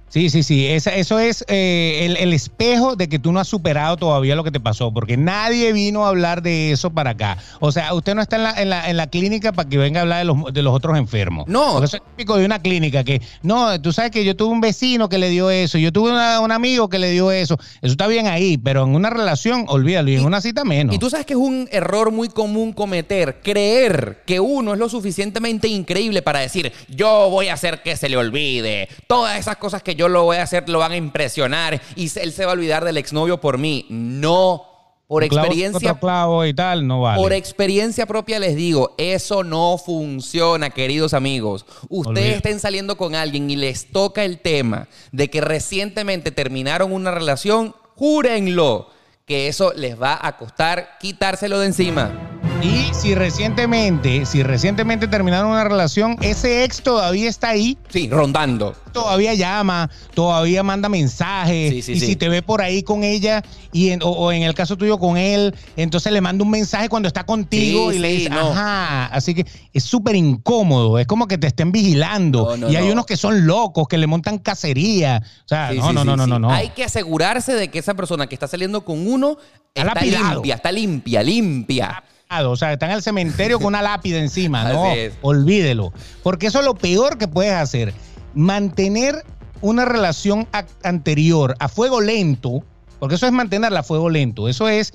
[0.09, 0.65] Sí, sí, sí.
[0.67, 4.43] Esa- eso es eh, el, el espejo de que tú no has superado todavía lo
[4.45, 7.37] que te pasó, porque nadie vino a hablar de eso para acá.
[7.59, 9.99] O sea, usted no está en la, en la, en la clínica para que venga
[9.99, 11.45] a hablar de los, de los otros enfermos.
[11.47, 11.73] No.
[11.73, 14.61] Porque eso es típico de una clínica que, no, tú sabes que yo tuve un
[14.61, 17.55] vecino que le dio eso, yo tuve una- un amigo que le dio eso.
[17.81, 20.95] Eso está bien ahí, pero en una relación, olvídalo, y en Y- una cita menos.
[20.95, 24.87] Y tú sabes que es un error muy común cometer, creer que uno es lo
[24.87, 29.83] suficientemente increíble para decir, yo voy a hacer que se le olvide, todas esas cosas
[29.83, 32.53] que yo lo voy a hacer lo van a impresionar y él se va a
[32.53, 33.85] olvidar del exnovio por mí.
[33.89, 34.65] No,
[35.07, 37.21] por Un clavo, experiencia otro clavo y tal, no vale.
[37.21, 41.65] por experiencia propia les digo, eso no funciona, queridos amigos.
[41.89, 47.11] Ustedes estén saliendo con alguien y les toca el tema de que recientemente terminaron una
[47.11, 48.89] relación, júrenlo
[49.25, 52.36] que eso les va a costar quitárselo de encima.
[52.61, 58.75] Y si recientemente, si recientemente terminaron una relación, ese ex todavía está ahí, Sí, rondando.
[58.91, 61.69] todavía llama, todavía manda mensajes.
[61.71, 62.05] Sí, sí, y sí.
[62.07, 64.97] si te ve por ahí con ella, y en- o, o en el caso tuyo
[64.97, 68.29] con él, entonces le manda un mensaje cuando está contigo Sí, y le sí, dice,
[68.31, 68.49] no.
[68.51, 69.05] ajá.
[69.07, 70.97] Así que es súper incómodo.
[70.99, 72.49] Es como que te estén vigilando.
[72.51, 72.93] No, no, y hay no.
[72.93, 75.21] unos que son locos, que le montan cacería.
[75.45, 76.49] O sea, no, no, no, no, no, no.
[76.51, 79.37] Hay que asegurarse de que esa persona que está saliendo con uno
[79.75, 82.03] Está está limpia, está limpia, limpia.
[82.29, 84.71] O sea, está en el cementerio con una lápida encima.
[84.71, 84.83] No,
[85.21, 85.93] olvídelo.
[86.23, 87.93] Porque eso es lo peor que puedes hacer.
[88.33, 89.23] Mantener
[89.61, 90.47] una relación
[90.83, 92.63] anterior a fuego lento,
[92.99, 94.49] porque eso es mantenerla a fuego lento.
[94.49, 94.93] Eso es,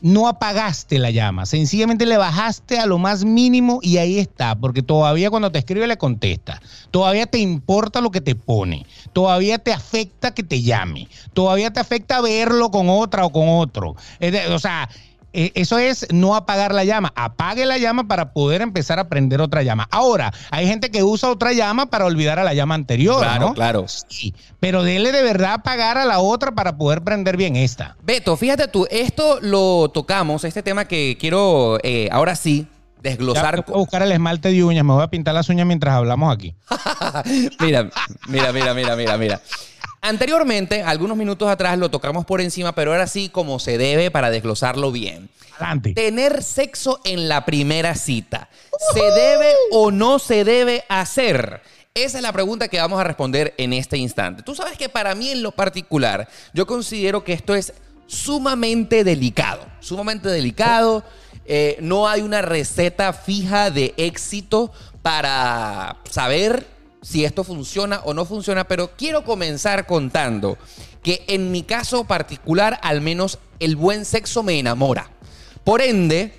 [0.00, 1.44] no apagaste la llama.
[1.44, 4.54] Sencillamente le bajaste a lo más mínimo y ahí está.
[4.54, 6.62] Porque todavía cuando te escribe le contesta.
[6.90, 8.86] Todavía te importa lo que te pone.
[9.12, 11.08] Todavía te afecta que te llame.
[11.32, 13.96] Todavía te afecta verlo con otra o con otro.
[14.50, 14.88] O sea,
[15.34, 17.12] eh, eso es no apagar la llama.
[17.16, 19.88] Apague la llama para poder empezar a prender otra llama.
[19.90, 23.18] Ahora, hay gente que usa otra llama para olvidar a la llama anterior.
[23.18, 23.54] Claro, ¿no?
[23.54, 23.84] claro.
[23.88, 27.96] Sí, pero dele de verdad apagar a la otra para poder prender bien esta.
[28.02, 32.66] Beto, fíjate tú, esto lo tocamos, este tema que quiero eh, ahora sí
[33.02, 33.64] Ya desglosar.
[33.66, 36.32] voy a buscar el esmalte de uñas, me voy a pintar las uñas mientras hablamos
[36.34, 36.54] aquí.
[37.60, 37.90] mira,
[38.28, 39.40] mira, mira, mira, mira, mira.
[40.06, 44.30] Anteriormente, algunos minutos atrás lo tocamos por encima, pero ahora sí como se debe para
[44.30, 45.30] desglosarlo bien.
[45.56, 45.94] Adelante.
[45.94, 48.50] Tener sexo en la primera cita.
[48.92, 51.62] ¿Se debe o no se debe hacer?
[51.94, 54.42] Esa es la pregunta que vamos a responder en este instante.
[54.42, 57.72] Tú sabes que para mí en lo particular, yo considero que esto es
[58.06, 59.64] sumamente delicado.
[59.80, 61.02] Sumamente delicado.
[61.46, 66.73] Eh, no hay una receta fija de éxito para saber
[67.04, 70.56] si esto funciona o no funciona, pero quiero comenzar contando
[71.02, 75.10] que en mi caso particular, al menos el buen sexo me enamora.
[75.64, 76.32] Por ende,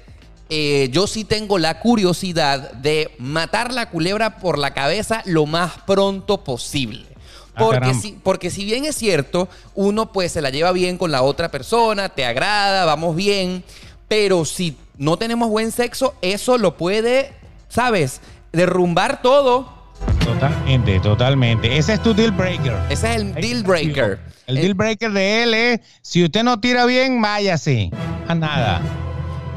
[0.50, 5.74] eh, yo sí tengo la curiosidad de matar la culebra por la cabeza lo más
[5.86, 7.06] pronto posible.
[7.54, 11.12] Ah, Porque si, porque si bien es cierto, uno pues se la lleva bien con
[11.12, 13.64] la otra persona, te agrada, vamos bien,
[14.08, 17.34] pero si no tenemos buen sexo, eso lo puede,
[17.70, 18.20] ¿sabes?
[18.52, 19.75] Derrumbar todo.
[20.24, 21.78] Totalmente, totalmente.
[21.78, 22.74] Ese es tu deal breaker.
[22.90, 24.20] Ese es el deal breaker.
[24.48, 27.92] El Eh, deal breaker de él es, si usted no tira bien, váyase.
[28.28, 28.82] A nada.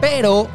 [0.00, 0.48] Pero,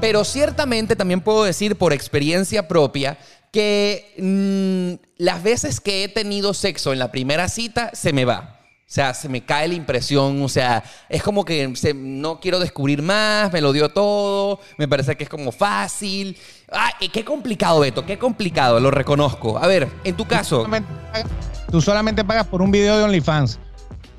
[0.00, 3.16] pero ciertamente también puedo decir por experiencia propia
[3.52, 8.55] que mm, las veces que he tenido sexo en la primera cita se me va.
[8.88, 12.60] O sea, se me cae la impresión, o sea, es como que se- no quiero
[12.60, 16.36] descubrir más, me lo dio todo, me parece que es como fácil.
[16.70, 19.58] Ay, qué complicado, Beto, qué complicado, lo reconozco.
[19.58, 21.30] A ver, en tu caso, Solamente pagas-
[21.68, 23.58] Tú solamente pagas por un video de OnlyFans.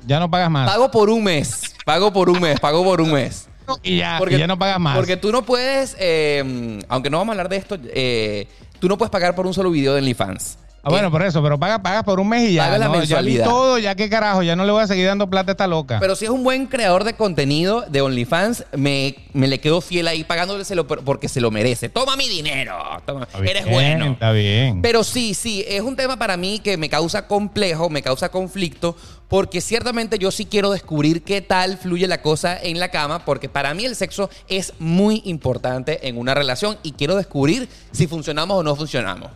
[0.06, 0.70] Ya no pagas más.
[0.70, 3.48] pago por un mes, pago por un mes, pago por un mes.
[3.82, 4.96] y, ya, y ya no pagas más.
[4.96, 8.46] Porque tú no puedes, eh, aunque no vamos a hablar de esto, eh,
[8.80, 10.58] tú no puedes pagar por un solo video de OnlyFans.
[10.82, 12.64] Ah, bueno, Eh, por eso, pero paga, paga por un mes y ya.
[12.64, 12.92] Paga la ¿no?
[12.94, 13.44] Ya vi mensualidad.
[13.44, 15.98] todo, ya qué carajo, ya no le voy a seguir dando plata a esta loca.
[16.00, 20.06] Pero si es un buen creador de contenido de OnlyFans, me, me le quedo fiel
[20.08, 21.88] ahí pagándoselo por- porque se lo merece.
[21.88, 22.76] Toma mi dinero.
[23.04, 23.24] toma.
[23.24, 24.06] Está bien, Eres bueno.
[24.12, 24.80] Está bien.
[24.80, 28.96] Pero sí, sí, es un tema para mí que me causa complejo, me causa conflicto,
[29.28, 33.48] porque ciertamente yo sí quiero descubrir qué tal fluye la cosa en la cama, porque
[33.48, 38.58] para mí el sexo es muy importante en una relación y quiero descubrir si funcionamos
[38.58, 39.28] o no funcionamos.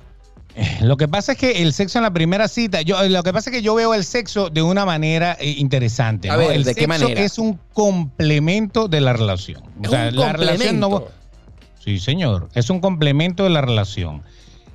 [0.83, 3.51] Lo que pasa es que el sexo en la primera cita, yo lo que pasa
[3.51, 6.29] es que yo veo el sexo de una manera eh, interesante.
[6.29, 6.41] A ¿no?
[6.41, 7.21] ver, el ¿de qué manera?
[7.21, 9.63] es un complemento de la relación.
[9.83, 11.23] Es un la relación no complemento.
[11.83, 14.23] Sí, señor, es un complemento de la relación.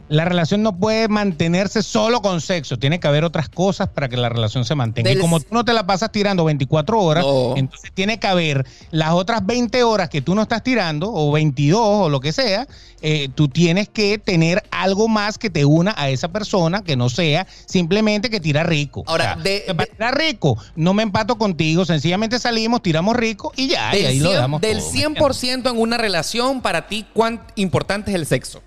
[0.09, 4.15] La relación no puede mantenerse solo con sexo, tiene que haber otras cosas para que
[4.15, 5.09] la relación se mantenga.
[5.09, 7.55] Del- Y como tú no te la pasas tirando 24 horas, No.
[7.57, 11.81] entonces tiene que haber las otras 20 horas que tú no estás tirando, o 22
[11.83, 12.67] o lo que sea,
[13.01, 17.09] eh, tú tienes que tener algo más que te una a esa persona que no
[17.09, 19.03] sea simplemente que tira rico.
[19.07, 23.15] Ahora, O sea, de- para de- tirar rico, no me empato contigo, sencillamente salimos, tiramos
[23.15, 26.61] rico y ya, y ahí lo 100%, dejamos del todo, ¿me 100% en una relación,
[26.61, 28.61] para ti, ¿cuán importante es el sexo?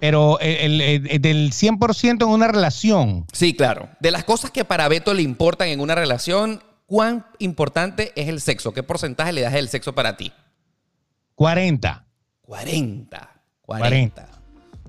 [0.00, 3.88] Pero el, el- el- del 100% en una relación, Sí, claro.
[4.00, 8.40] De las cosas que para Beto le importan en una relación, ¿cuán importante es el
[8.40, 8.72] sexo?
[8.72, 10.32] ¿Qué porcentaje le das del sexo para ti?
[11.34, 12.04] 40.
[12.42, 13.30] 40.
[13.62, 13.88] 40.
[14.22, 14.28] 40.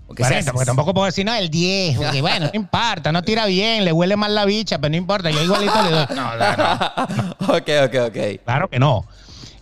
[0.07, 3.23] Porque 40, seas- porque tampoco puedo decir, no, el 10, porque bueno, no importa, no
[3.23, 6.05] tira bien, le huele mal la bicha, pero no importa, yo igualito le doy.
[6.15, 8.43] No, no, no, ok, ok, ok.
[8.43, 9.05] claro que no.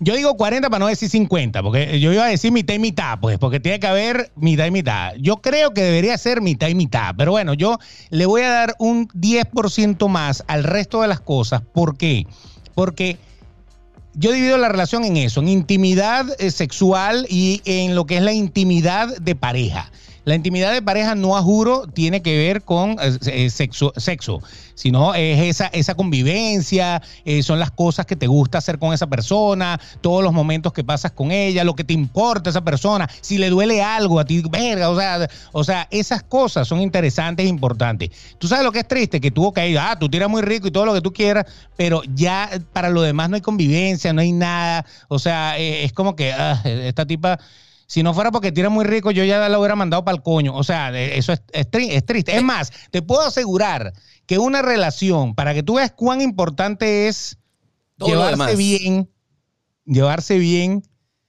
[0.03, 3.19] Yo digo 40 para no decir 50, porque yo iba a decir mitad y mitad,
[3.21, 5.13] pues, porque tiene que haber mitad y mitad.
[5.17, 7.77] Yo creo que debería ser mitad y mitad, pero bueno, yo
[8.09, 11.61] le voy a dar un 10% más al resto de las cosas.
[11.73, 12.27] ¿Por qué?
[12.75, 13.17] Porque
[14.13, 18.23] yo divido la relación en eso, en intimidad eh, sexual y en lo que es
[18.23, 19.89] la intimidad de pareja.
[20.25, 24.41] La intimidad de pareja, no a juro, tiene que ver con eh, eh, sexo, sexo,
[24.73, 29.07] sino es esa, esa convivencia, eh, son las cosas que te gusta hacer con esa
[29.07, 33.37] persona, todos los momentos que pasas con ella, lo que te importa esa persona, si
[33.37, 37.49] le duele algo a ti, verga, o sea, o sea, esas cosas son interesantes e
[37.49, 38.09] importantes.
[38.37, 40.69] Tú sabes lo que es triste, que tuvo que ir, ah, tú tiras muy rico
[40.69, 41.45] y todo lo que tú quieras,
[41.75, 46.15] pero ya para lo demás no hay convivencia, no hay nada, o sea, es como
[46.15, 47.39] que ah, esta tipa...
[47.93, 50.55] Si no fuera porque tira muy rico, yo ya la hubiera mandado para el coño.
[50.55, 52.35] O sea, eso es, es tri- es triste.
[52.35, 53.93] Es más, te puedo asegurar
[54.25, 57.37] que una relación, para que tú veas cuán importante es
[57.99, 59.11] Todo llevarse bien,
[59.85, 60.81] llevarse bien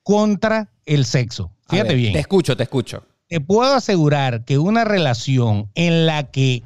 [0.02, 1.52] contra el sexo.
[1.68, 2.12] Fíjate ver, bien.
[2.14, 3.04] Te escucho, te escucho.
[3.28, 6.62] Te puedo asegurar que una relación en la que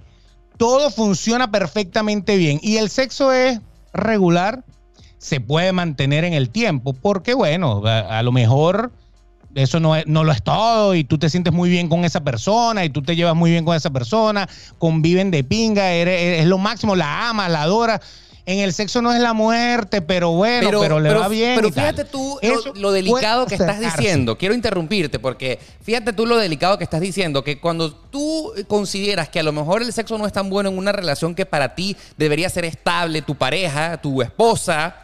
[0.59, 3.61] todo funciona perfectamente bien y el sexo es
[3.93, 4.65] regular,
[5.19, 6.93] se puede mantener en el tiempo.
[6.93, 8.93] Porque, bueno, a, a lo mejor
[9.59, 12.21] eso no, es- no lo es todo y tú te sientes muy bien con esa
[12.21, 14.49] persona y tú te llevas muy bien con esa persona,
[14.79, 18.01] conviven de pinga, eres, eres- es lo máximo, la amas, la adoras.
[18.47, 21.55] En el sexo no es la muerte, pero bueno, pero, le va bien.
[21.57, 21.95] Pero y tal.
[21.95, 24.39] fíjate tú lo, lo delicado que estás diciendo.
[24.39, 27.45] Quiero interrumpirte porque fíjate tú lo delicado que estás diciendo.
[27.45, 30.79] Que cuando tú consideras que a lo mejor el sexo no es tan bueno en
[30.79, 34.97] una relación que para ti debería ser estable, tu pareja, tu esposa,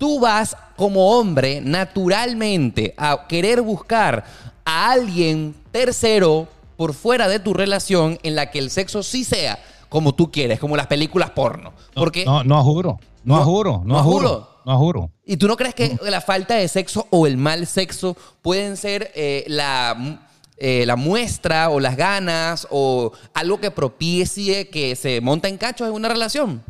[0.00, 4.24] tú vas como hombre naturalmente a querer buscar
[4.64, 6.48] a alguien tercero
[6.78, 9.58] por fuera de tu relación en la que el sexo sí sea
[9.90, 11.74] como tú quieres, como las películas porno.
[11.94, 12.98] No, Porque No, no juro.
[13.24, 13.82] No, No, juro.
[13.84, 14.48] No, juro.
[14.64, 15.10] No juro.
[15.26, 19.10] ¿Y tú no crees que la falta de sexo o el mal sexo pueden ser
[19.14, 20.22] eh, la,
[20.56, 25.88] eh, la muestra o las ganas o algo que propicie que se monta en cachos
[25.88, 26.62] en una relación?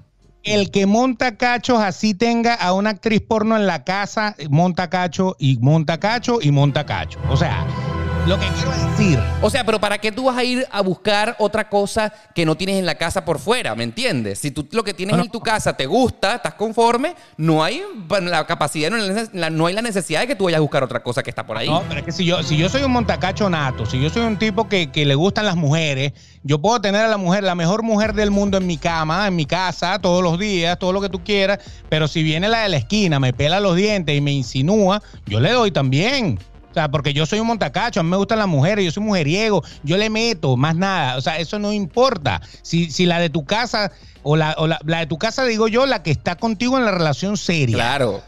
[0.42, 5.36] El que monta cachos así tenga a una actriz porno en la casa, monta cacho
[5.38, 7.18] y monta cacho y monta cacho.
[7.28, 7.66] O sea,
[8.30, 11.34] lo que quiero decir, O sea, pero ¿para qué tú vas a ir a buscar
[11.40, 13.74] otra cosa que no tienes en la casa por fuera?
[13.74, 14.38] ¿Me entiendes?
[14.38, 17.82] Si tú lo que tienes en tu casa te gusta, estás conforme, no hay
[18.22, 20.58] la capacidad, no hay la neces- la- no hay la necesidad de que tú vayas
[20.58, 21.68] a buscar otra cosa que está por ahí.
[21.68, 24.22] no, pero es que si yo, si yo soy un montacacho nato, si yo soy
[24.22, 26.12] un tipo que, que le gustan las mujeres,
[26.44, 29.34] yo puedo tener a la mujer, la mejor mujer del mundo en mi cama, en
[29.34, 31.58] mi casa, todos los días, todo lo que tú quieras,
[31.88, 35.40] pero si viene la de la esquina, me pela los dientes y me insinúa, yo
[35.40, 36.38] le doy también.
[36.70, 39.02] O sea, porque yo soy un montacacho, a mí me gustan las mujeres, yo soy
[39.02, 41.16] mujeriego, yo le meto, más nada.
[41.16, 42.40] O sea, eso no importa.
[42.62, 43.90] Si, si la de tu casa,
[44.22, 46.84] o, la, o la, la de tu casa, digo yo, la que está contigo en
[46.84, 48.22] la relación seria Claro.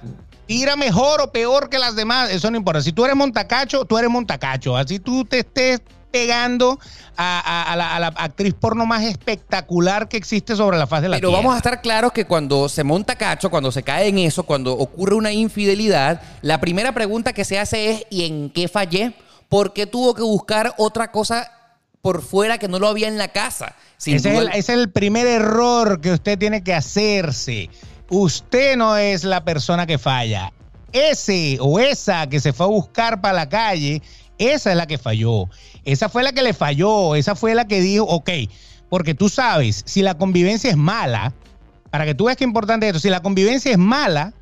[0.46, 2.82] tira mejor o peor que las demás, eso no importa.
[2.82, 4.76] Si tú eres montacacho, tú eres montacacho.
[4.76, 5.80] Así tú te estés
[6.12, 6.78] pegando
[7.16, 11.02] a, a- a la, a la actriz porno más espectacular que existe sobre la faz
[11.02, 11.40] de la Pero tierra.
[11.42, 14.72] vamos a estar claros que cuando se monta cacho, cuando se cae en eso, cuando
[14.74, 19.14] ocurre una infidelidad, la primera pregunta que se hace es ¿y en qué fallé?
[19.48, 21.50] ¿Por qué tuvo que buscar otra cosa
[22.00, 23.76] por fuera que no lo había en la casa.
[23.96, 27.70] Sin Ese es, duda- el, ese es el primer error que usted tiene que hacerse.
[28.10, 30.52] Usted no es la persona que falla.
[30.92, 34.02] Ese o esa que se fue a buscar para la calle,
[34.36, 35.48] esa es la que falló.
[35.84, 37.14] Esa fue la que le falló.
[37.14, 38.30] Esa fue la que dijo, ok,
[38.88, 41.32] porque tú sabes, si la convivencia es mala,
[41.90, 44.34] para que tú veas importante es esto, si la convivencia es mala,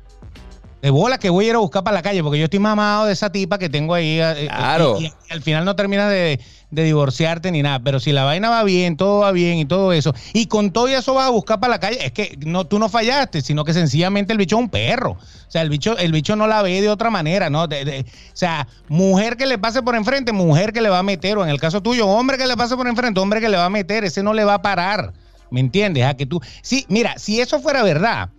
[0.81, 3.05] de bola que voy a ir a buscar para la calle, porque yo estoy mamado
[3.05, 4.19] de esa tipa que tengo ahí.
[4.19, 4.97] eh, Claro.
[4.99, 6.39] Y, y al final no terminas de,
[6.71, 7.79] de divorciarte ni nada.
[7.83, 10.87] Pero si la vaina va bien, todo va bien y todo eso, y con todo
[10.87, 13.73] eso vas a buscar para la calle, es que no, tú no fallaste, sino que
[13.73, 15.11] sencillamente el bicho es un perro.
[15.11, 17.67] O sea, el bicho, el bicho no la ve de otra manera, ¿no?
[17.67, 21.03] De- de- o sea, mujer que le pase por enfrente, mujer que le va a
[21.03, 23.57] meter, o en el caso tuyo, hombre que le pase por enfrente, hombre que le
[23.57, 25.13] va a meter, ese no le va a parar.
[25.51, 26.05] ¿Me entiendes?
[26.05, 26.39] A que tú.
[26.61, 28.29] Sí, mira, si eso fuera verdad,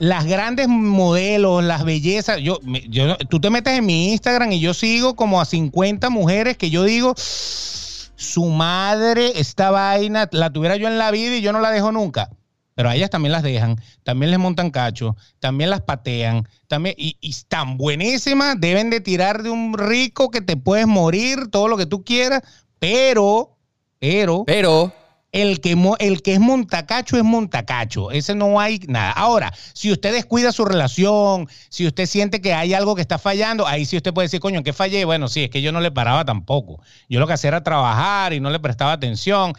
[0.00, 4.72] las grandes modelos, las bellezas, yo, yo, tú te metes en mi Instagram y yo
[4.72, 10.88] sigo como a 50 mujeres que yo digo, su madre, esta vaina, la tuviera yo
[10.88, 12.30] en la vida y yo no la dejo nunca.
[12.74, 17.18] Pero a ellas también las dejan, también les montan cacho, también las patean, también, y,
[17.20, 21.76] y están buenísimas, deben de tirar de un rico que te puedes morir, todo lo
[21.76, 22.40] que tú quieras,
[22.78, 23.58] pero,
[23.98, 24.94] pero, Pero,
[25.32, 28.10] el que, el que es montacacho es montacacho.
[28.10, 29.12] Ese no hay nada.
[29.12, 33.66] Ahora, si usted descuida su relación, si usted siente que hay algo que está fallando,
[33.66, 35.04] ahí sí usted puede decir, coño, ¿en qué fallé?
[35.04, 36.82] Bueno, sí, es que yo no le paraba tampoco.
[37.08, 39.52] Yo lo que hacía era trabajar y no le prestaba atención.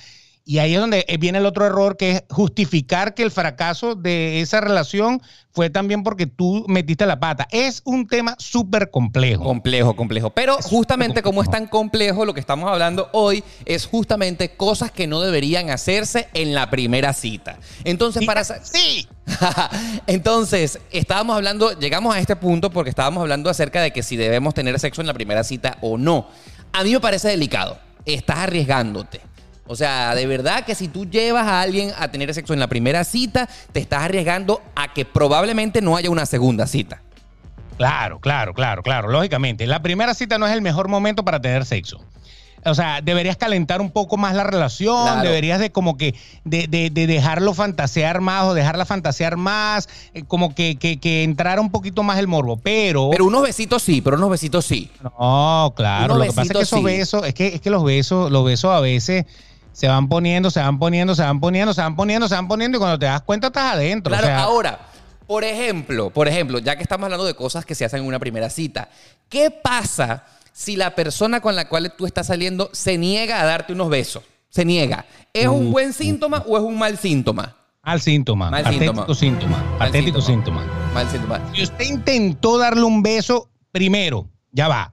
[0.52, 4.42] Y ahí es donde viene el otro error, que es justificar que el fracaso de
[4.42, 5.22] esa relación
[5.54, 7.48] fue también porque tú metiste la pata.
[7.52, 9.46] Es un tema súper complejo.
[9.46, 10.30] complejo, complejo.
[10.32, 15.08] Pero justamente como es tan complejo, lo que estamos hablando hoy es justamente cosas que
[15.08, 17.58] no deberían hacerse en la primera cita.
[17.86, 18.44] Entonces, para...
[18.44, 19.08] sa- Sí.
[20.08, 24.54] Entonces, estábamos hablando, llegamos a este punto porque estábamos hablando acerca de que si debemos
[24.54, 26.28] tener sexo en la primera cita o no.
[26.74, 27.80] A mí me parece delicado.
[28.06, 29.22] Estás arriesgándote.
[29.72, 32.68] O sea, de verdad que si tú llevas a alguien a tener sexo en la
[32.68, 37.02] primera cita, te estás arriesgando a que probablemente no haya una segunda cita.
[37.78, 39.66] Claro, claro, claro, claro, lógicamente.
[39.68, 42.02] La primera cita no es el mejor momento para tener sexo.
[42.66, 45.22] O sea, deberías calentar un poco más la relación, Claro.
[45.24, 50.24] deberías de como que de, de- de dejarlo fantasear más o dejarla fantasear más, eh,
[50.28, 52.58] como que, que, que entrara un poquito más el morbo.
[52.58, 54.92] Pero, Pero unos besitos sí, pero unos besitos sí.
[55.02, 56.86] no, claro, unos lo que pasa es que esos sí.
[56.86, 59.26] besos, es que, es que los besos, los besos a veces
[59.72, 62.78] se van poniendo, se van poniendo, se van poniendo, se van poniendo, se van poniendo
[62.78, 64.12] y cuando te das cuenta estás adentro.
[64.12, 64.80] Claro, o sea, ahora,
[65.28, 68.20] por ejemplo, por ejemplo, ya que estamos hablando de cosas que se hacen en una
[68.20, 68.90] primera cita,
[69.30, 73.74] ¿qué pasa si la persona con la cual tú estás saliendo se niega a darte
[73.74, 74.24] unos besos?
[74.50, 75.06] Se niega.
[75.34, 75.54] ¿Es Mm.
[75.54, 77.56] un buen síntoma o es un mal síntoma?
[77.84, 80.64] mal síntoma, Mal patético síntoma, Mal patético síntoma.
[80.94, 81.40] Mal síntoma.
[81.56, 84.92] Si usted intentó darle un beso primero, ya va.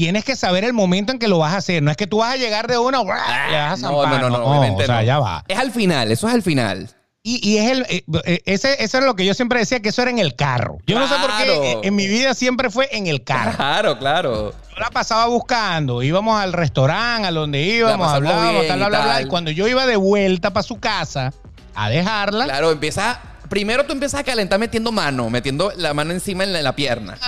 [0.00, 1.82] Tienes que saber el momento en que lo vas a hacer.
[1.82, 3.18] No es que tú vas a llegar de una, ¡guau!
[3.50, 4.20] le vas a Ah, No, no, zampar.
[4.22, 5.02] no, no, obviamente o sea, no.
[5.02, 5.44] ya va.
[5.46, 6.88] Es al final, eso es al final.
[7.22, 9.90] Y, y es el, eh, eh, ese, eso era lo que yo siempre decía, que
[9.90, 10.78] eso era en el carro.
[10.86, 13.56] Yo no sé por qué eh, en mi vida siempre fue en el carro.
[13.58, 14.52] Claro, claro.
[14.52, 18.88] Yo la pasaba buscando, íbamos al restaurante, a donde íbamos, pasamos hablábamos, bien tal, bla,
[18.88, 19.12] bla, bla.
[19.16, 19.26] tal.
[19.26, 21.34] Y cuando yo iba de vuelta para su casa
[21.74, 23.20] a dejarla, Claro, empieza.
[23.50, 26.76] Primero tú empiezas a calentar metiendo mano, metiendo la mano encima en la, en la
[26.76, 27.18] pierna.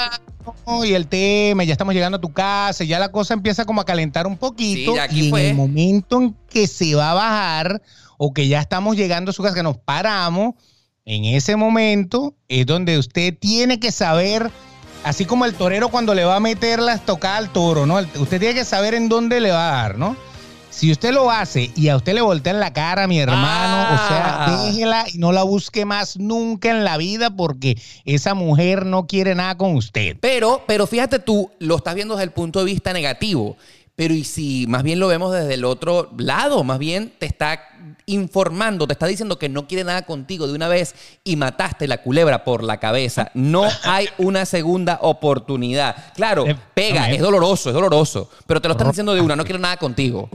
[0.64, 3.80] No, y el tema, ya estamos llegando a tu casa, ya la cosa empieza como
[3.80, 4.92] a calentar un poquito.
[4.92, 5.42] Sí, ya aquí y fue.
[5.42, 7.82] en el momento en que se va a bajar
[8.18, 10.54] o que ya estamos llegando a su casa, que nos paramos,
[11.04, 14.48] en ese momento es donde usted tiene que saber,
[15.02, 17.96] así como el torero cuando le va a meter la estocada al toro, ¿no?
[17.96, 20.16] Usted tiene que saber en dónde le va a dar, ¿no?
[20.72, 24.08] Si usted lo hace y a usted le voltea en la cara, mi hermano, o
[24.08, 24.64] sea, Ah.
[24.64, 29.34] déjela y no la busque más nunca en la vida porque esa mujer no quiere
[29.34, 30.16] nada con usted.
[30.20, 33.56] Pero, pero fíjate tú, lo estás viendo desde el punto de vista negativo.
[34.02, 37.60] Pero y si más bien lo vemos desde el otro lado, más bien te está
[38.06, 41.98] informando, te está diciendo que no quiere nada contigo de una vez y mataste la
[41.98, 43.30] culebra por la cabeza.
[43.34, 45.94] No hay una segunda oportunidad.
[46.16, 48.28] Claro, Eh, pega, es doloroso, es doloroso.
[48.44, 50.28] Pero te lo están diciendo de una, no quiero nada contigo.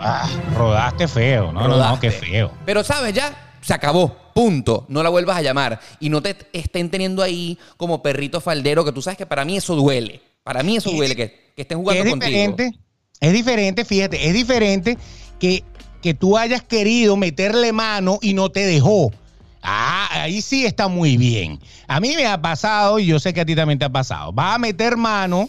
[0.00, 2.08] Ah, rodaste feo, no, no, no, Rodaste.
[2.08, 2.50] qué feo.
[2.66, 4.16] Pero sabes, ya se acabó.
[4.34, 4.84] Punto.
[4.88, 5.78] No la vuelvas a llamar.
[6.00, 9.56] Y no te estén teniendo ahí como perrito faldero, que tú sabes que para mí
[9.58, 10.20] eso duele.
[10.42, 12.56] Para mí eso duele, que, que estén jugando es contigo.
[13.22, 14.98] Es diferente, fíjate, es diferente
[15.38, 15.64] que,
[16.02, 19.10] que tú hayas querido meterle mano y no te dejó.
[19.62, 21.60] Ah, ahí sí está muy bien.
[21.86, 24.32] A mí me ha pasado, y yo sé que a ti también te ha pasado.
[24.32, 25.48] Vas a meter mano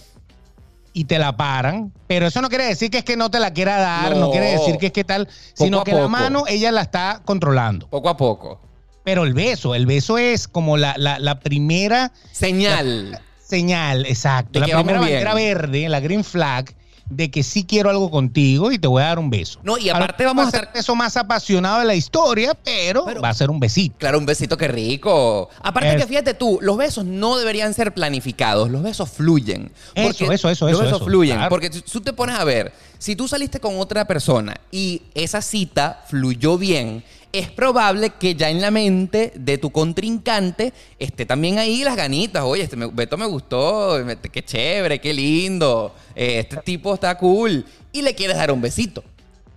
[0.93, 3.51] y te la paran, pero eso no quiere decir que es que no te la
[3.51, 4.31] quiera dar, no, No.
[4.31, 7.87] quiere decir que es que tal, sino que la mano ella la está controlando.
[7.89, 8.61] Poco a poco.
[9.03, 13.19] Pero el beso, el beso es como la, la, la primera Señal.
[13.43, 14.59] señal, exacto.
[14.59, 16.71] De La primera bandera verde, la green flag,
[17.09, 19.59] de que sí quiero algo contigo y te voy a dar un beso.
[19.63, 20.77] No, y aparte vamos a ser estar...
[20.77, 23.95] eso más apasionado de la historia, pero, Pero- va a ser un besito.
[23.99, 25.49] Claro, un besito que rico.
[25.61, 29.71] Aparte Es- que fíjate tú, los besos no deberían ser planificados, los besos fluyen.
[29.95, 31.35] Eso, eso, eso, Los eso, besos eso, fluyen.
[31.35, 31.49] claro.
[31.49, 35.41] Porque si tú te pones a ver, si tú saliste con otra persona y esa
[35.41, 41.57] cita fluyó bien, es probable que ya en la mente de tu contrincante esté también
[41.57, 42.43] ahí las ganitas.
[42.43, 43.97] Oye, este me- Beto me gustó,
[44.31, 47.65] qué chévere, qué lindo, eh, este tipo está cool.
[47.91, 49.03] Y le quieres dar un besito.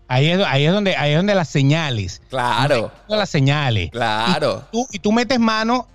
[0.09, 2.23] Ahí es, ahí es donde, ahí es donde las señales.
[2.31, 2.91] Claro.
[3.09, 3.91] Las señales.
[3.91, 4.65] Claro.
[4.71, 5.87] Y tú, y tú metes mano,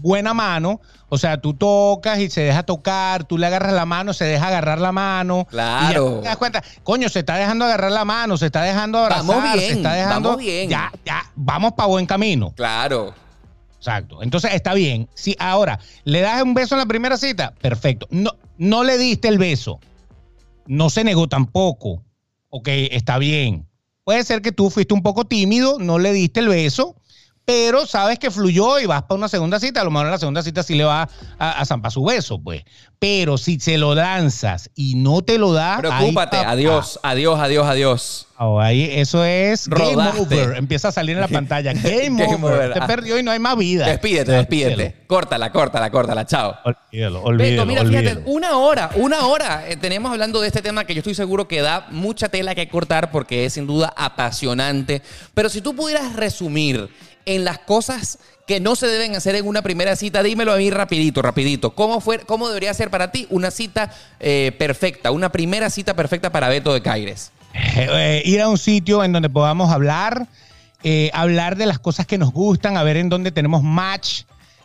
[0.00, 0.80] buena mano.
[1.08, 4.46] O sea, tú tocas y se deja tocar, tú le agarras la mano, se deja
[4.48, 5.46] agarrar la mano.
[5.50, 6.06] Claro.
[6.10, 8.98] Y ya te das cuenta, coño, se está dejando agarrar la mano, se está dejando
[8.98, 10.28] abrazar, Vamos bien, se está dejando.
[10.30, 10.70] vamos bien.
[10.70, 12.52] Ya, ya, vamos para buen camino.
[12.56, 13.12] Claro.
[13.76, 14.22] Exacto.
[14.22, 15.08] Entonces está bien.
[15.14, 18.06] Si ahora le das un beso en la primera cita, perfecto.
[18.10, 19.80] No, no le diste el beso.
[20.66, 22.02] No se negó tampoco.
[22.50, 23.66] Ok, está bien.
[24.04, 26.96] Puede ser que tú fuiste un poco tímido, no le diste el beso,
[27.44, 29.80] pero sabes que fluyó y vas para una segunda cita.
[29.80, 32.40] A lo mejor en la segunda cita sí le va a, a zampar su beso,
[32.40, 32.62] pues.
[33.00, 35.78] Pero si se lo lanzas y no te lo da.
[35.78, 36.36] Preocúpate.
[36.36, 38.26] ahí, adiós, adiós, adiós, adiós.
[38.38, 39.96] oh, ahí, eso es Rodaste.
[39.96, 40.56] game over.
[40.58, 41.72] Empieza a salir en la pantalla.
[41.72, 42.52] Game, Game over.
[42.54, 42.74] over.
[42.74, 43.86] Te perdió y no hay más vida.
[43.86, 44.96] Despídete, despídete.
[45.06, 46.26] Córtala, córtala, córtala.
[46.26, 46.54] Chao.
[46.62, 50.84] Olvídalo, olvídalo, Beto, mira, fíjate, una hora, una hora eh, tenemos hablando de este tema
[50.84, 55.02] que yo estoy seguro que da mucha tela que cortar porque es sin duda apasionante.
[55.34, 56.90] Pero si tú pudieras resumir
[57.26, 60.70] en las cosas que no se deben hacer en una primera cita, dímelo a mí
[60.70, 61.74] rapidito, rapidito.
[61.74, 66.30] ¿Cómo, fue, cómo debería ser para ti una cita eh, perfecta, una primera cita perfecta
[66.32, 67.30] para Beto de Caires?
[67.54, 70.26] Eh, eh, ir a un sitio en donde podamos hablar,
[70.82, 74.22] eh, hablar de las cosas que nos gustan, a ver en dónde tenemos match,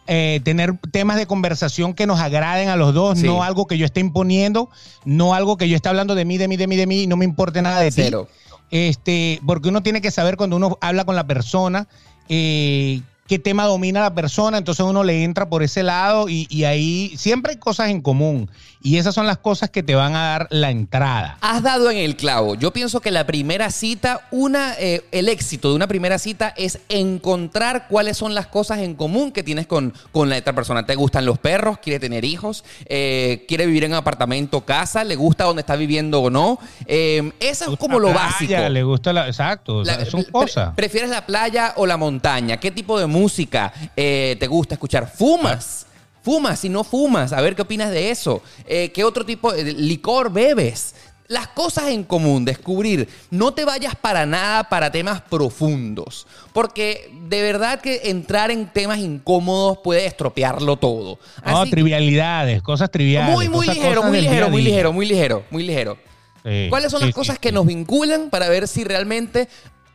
[0.08, 3.26] eh, tener temas de conversación que nos agraden a los dos, Sí.
[3.28, 4.70] no algo que yo esté imponiendo,
[5.04, 7.18] no algo que yo esté hablando de mí, de mí, de mí, de mí, no
[7.18, 8.28] me importe nada de Cero.
[8.32, 8.56] ti.
[8.72, 11.88] Este, porque uno tiene que saber cuando uno habla con la persona.
[12.30, 16.66] Eh, qué tema domina la persona, entonces uno le entra por ese lado y, y
[16.66, 18.50] ahí siempre hay cosas en común
[18.84, 21.40] y esas son las cosas que te van a dar la entrada.
[21.42, 22.54] Has dado en el clavo.
[22.54, 26.78] Yo pienso que la primera cita, una, eh, el éxito de una primera cita es
[26.90, 30.86] encontrar cuáles son las cosas en común que tienes con, con la otra persona.
[30.86, 31.80] ¿Te gustan los perros?
[31.80, 32.64] ¿Quiere tener hijos?
[32.86, 35.04] Eh, ¿Quiere vivir en un apartamento, casa?
[35.04, 36.60] ¿Le gusta donde está viviendo o no?
[36.86, 38.50] Eh, eso es como lo La básico.
[38.50, 39.26] playa, Le gusta la.
[39.26, 40.76] Exacto, La- son pre- cosas.
[40.76, 42.58] ¿Prefieres la playa o la montaña?
[42.58, 45.12] ¿Qué tipo de música eh, te gusta escuchar?
[45.12, 45.88] ¿Fumas?
[46.22, 46.60] ¿Fumas?
[46.60, 48.42] Si no fumas, a ver qué opinas de eso.
[48.68, 50.96] Eh, ¿Qué otro tipo de licor bebes?
[51.28, 53.08] Las cosas en común, descubrir.
[53.32, 56.28] No te vayas para nada para temas profundos.
[56.54, 61.18] Porque de verdad que entrar en temas incómodos puede estropearlo todo.
[61.46, 63.34] No, trivialidades, cosas triviales.
[63.34, 65.98] muy, muy cosas- ligero, cosas muy ligero, muy ligero, muy ligero, muy ligero.
[66.44, 67.42] Sí, ¿Cuáles son sí, las cosas sí.
[67.42, 69.48] que nos vinculan para ver si realmente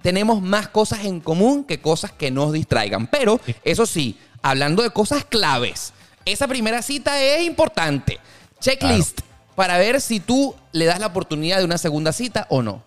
[0.03, 3.07] tenemos más cosas en común que cosas que nos distraigan?
[3.07, 5.92] Pero, eso sí, hablando de cosas claves,
[6.24, 8.18] esa primera cita es importante.
[8.61, 9.20] Checklist
[9.55, 12.82] para ver si tú le das la oportunidad de una segunda cita o no.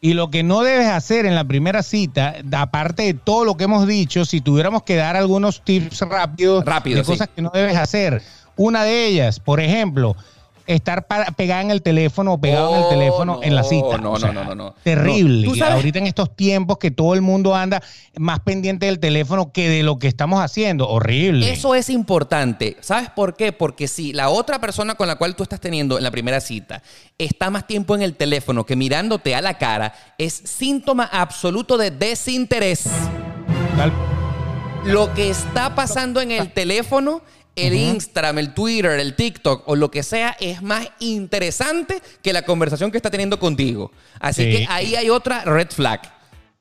[0.00, 3.64] Y lo que no debes hacer en la primera cita, aparte de todo lo que
[3.64, 7.10] hemos dicho, si tuviéramos que dar algunos tips rápidos Rápido, de sí.
[7.12, 8.22] cosas que no debes hacer.
[8.56, 10.16] Una de ellas, por ejemplo,
[10.66, 11.06] estar
[11.36, 13.98] pegada en el teléfono o pegado en el Oh, teléfono no, en la cita.
[13.98, 14.74] no, O no, sea, no, no, no.
[14.82, 15.46] Terrible.
[15.46, 17.82] No, Ahorita en estos tiempos que todo el mundo anda
[18.18, 20.88] más pendiente del teléfono que de lo que estamos haciendo.
[20.88, 21.50] Horrible.
[21.52, 22.76] Eso es importante.
[22.80, 23.52] ¿Sabes por qué?
[23.52, 26.82] Porque si la otra persona con la cual tú estás teniendo en la primera cita
[27.18, 31.90] está más tiempo en el teléfono que mirándote a la cara, es síntoma absoluto de
[31.90, 32.84] desinterés.
[33.76, 33.92] Tal-
[34.84, 37.22] Lo que está pasando en el teléfono,
[37.56, 42.42] el Instagram, el Twitter, el TikTok o lo que sea, es más interesante que la
[42.42, 43.90] conversación que está teniendo contigo.
[44.20, 44.50] Así Sí.
[44.58, 46.00] que ahí hay otra red flag.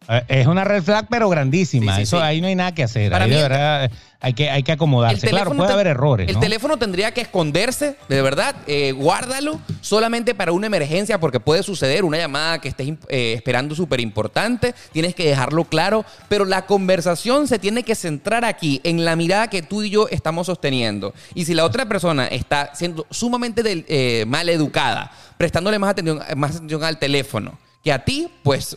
[0.08, 1.94] Eh, Es una red flag, pero grandísima.
[1.94, 3.12] Sí, sí, Eso ahí no hay nada que hacer.
[3.12, 3.92] Para ahí mí de verdad
[4.26, 5.28] hay que, hay que acomodarse.
[5.28, 6.28] Claro, puede te- haber errores.
[6.28, 6.40] El ¿no?
[6.40, 8.56] teléfono tendría que esconderse, de verdad.
[8.68, 13.76] eh, guárdalo solamente para una emergencia, porque puede suceder una llamada que estés eh, esperando
[13.76, 14.74] súper importante.
[14.92, 16.04] Tienes que dejarlo claro.
[16.28, 20.08] Pero la conversación se tiene que centrar aquí, en la mirada que tú y yo
[20.10, 21.14] estamos sosteniendo.
[21.34, 26.20] Y si la otra persona está siendo sumamente del- eh, mal educada, prestándole más atención,
[26.36, 28.76] más atención al teléfono que a ti, pues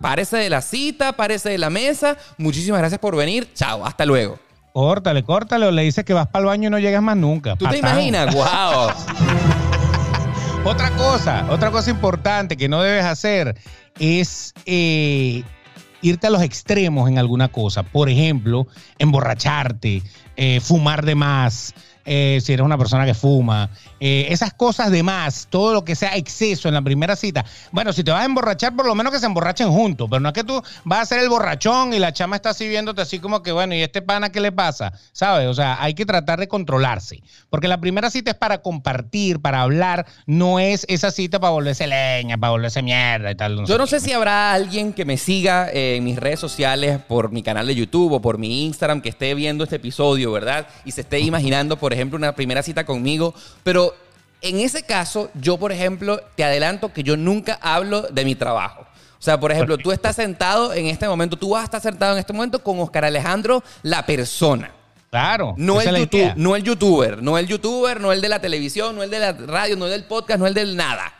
[0.00, 2.16] párese de la cita, párese de la mesa.
[2.38, 3.48] Muchísimas gracias por venir.
[3.54, 4.38] Chao, hasta luego.
[4.76, 7.56] Córtale, córtale, o le dices que vas para el baño y no llegas más nunca.
[7.56, 8.34] ¿Tú te imaginas?
[8.34, 8.90] ¡Wow!
[10.66, 13.56] Otra cosa, otra cosa importante que no debes hacer
[13.98, 15.44] es eh,
[16.02, 17.84] irte a los extremos en alguna cosa.
[17.84, 18.66] Por ejemplo,
[18.98, 20.02] emborracharte,
[20.36, 21.72] eh, fumar de más,
[22.06, 23.68] eh, si eres una persona que fuma,
[24.00, 27.44] eh, esas cosas de más, todo lo que sea exceso en la primera cita.
[27.72, 30.28] Bueno, si te vas a emborrachar, por lo menos que se emborrachen juntos, pero no
[30.28, 33.18] es que tú vas a ser el borrachón y la chama está así viéndote así
[33.18, 34.92] como que, bueno, ¿y este pana qué le pasa?
[35.12, 35.48] ¿Sabes?
[35.48, 39.62] O sea, hay que tratar de controlarse, porque la primera cita es para compartir, para
[39.62, 43.66] hablar, no es esa cita para volverse leña, para volverse mierda y tal.
[43.66, 47.42] Yo no sé si habrá alguien que me siga en mis redes sociales, por mi
[47.42, 50.66] canal de YouTube o por mi Instagram, que esté viendo este episodio, ¿verdad?
[50.84, 53.94] Y se esté imaginando, por ejemplo, una primera cita conmigo, pero
[54.42, 58.82] en ese caso, yo, por ejemplo, te adelanto que yo nunca hablo de mi trabajo.
[59.18, 62.12] O sea, por ejemplo, tú estás sentado en este momento, tú vas a estar sentado
[62.12, 64.72] en este momento con Oscar Alejandro, la persona.
[65.10, 65.54] Claro.
[65.56, 69.02] No el, YouTube, no el youtuber, no el youtuber, no el de la televisión, no
[69.02, 71.12] el de la radio, no el del podcast, no el del nada.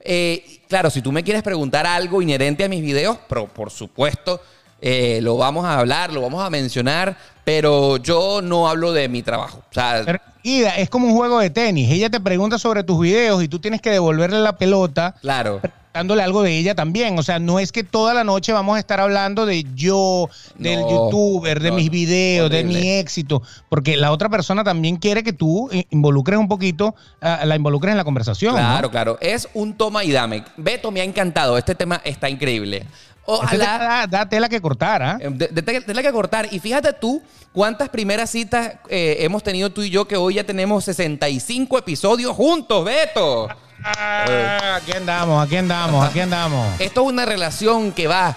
[0.00, 4.40] Eh, claro, si tú me quieres preguntar algo inherente a mis videos, pero por supuesto,
[4.80, 9.22] eh, lo vamos a hablar, lo vamos a mencionar, pero yo no hablo de mi
[9.22, 9.62] trabajo.
[9.70, 11.90] O sea, Ida, es como un juego de tenis.
[11.90, 15.14] Ella te pregunta sobre tus videos y tú tienes que devolverle la pelota.
[15.20, 15.60] Claro.
[15.92, 17.18] Dándole algo de ella también.
[17.18, 20.80] O sea, no es que toda la noche vamos a estar hablando de yo, del
[20.80, 23.42] youtuber, de mis videos, de mi éxito.
[23.68, 28.04] Porque la otra persona también quiere que tú involucres un poquito, la involucres en la
[28.04, 28.54] conversación.
[28.54, 29.18] Claro, claro.
[29.20, 30.44] Es un toma y dame.
[30.58, 31.58] Beto, me ha encantado.
[31.58, 32.84] Este tema está increíble.
[33.26, 34.06] Ojalá.
[34.08, 35.18] Da, tela que cortar, ¿ah?
[35.18, 36.48] De, tela que cortar.
[36.50, 37.22] Y fíjate tú
[37.52, 42.34] cuántas primeras citas eh, hemos tenido tú y yo que hoy ya tenemos 65 episodios
[42.34, 43.48] juntos, Beto.
[43.84, 46.80] Ah, aquí andamos, aquí andamos, aquí andamos.
[46.80, 48.36] Esto es una relación que va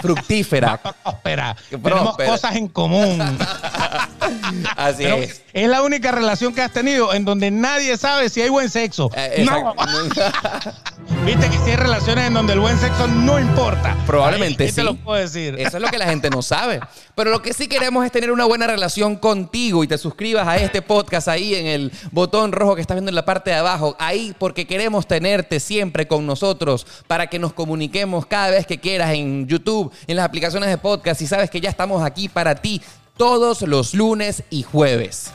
[0.00, 0.76] fructífera.
[1.04, 1.56] Próspera.
[1.70, 3.20] Tenemos cosas en común.
[4.76, 5.42] Así es.
[5.52, 9.10] Es la única relación que has tenido en donde nadie sabe si hay buen sexo.
[9.16, 9.74] Eh, no.
[11.24, 13.96] Viste que si hay relaciones en donde el buen sexo no importa.
[14.06, 14.82] Probablemente sí.
[14.82, 15.54] lo puedo decir.
[15.58, 16.80] Eso es lo que la gente no sabe.
[17.14, 20.56] Pero lo que sí queremos es tener una buena relación contigo y te suscribas a
[20.56, 23.96] este podcast ahí en el botón rojo que estás viendo en la parte de abajo.
[23.98, 29.12] Ahí porque queremos tenerte siempre con nosotros para que nos comuniquemos cada vez que quieras
[29.12, 29.63] en YouTube,
[30.06, 32.82] en las aplicaciones de podcast y sabes que ya estamos aquí para ti
[33.16, 35.32] todos los lunes y jueves.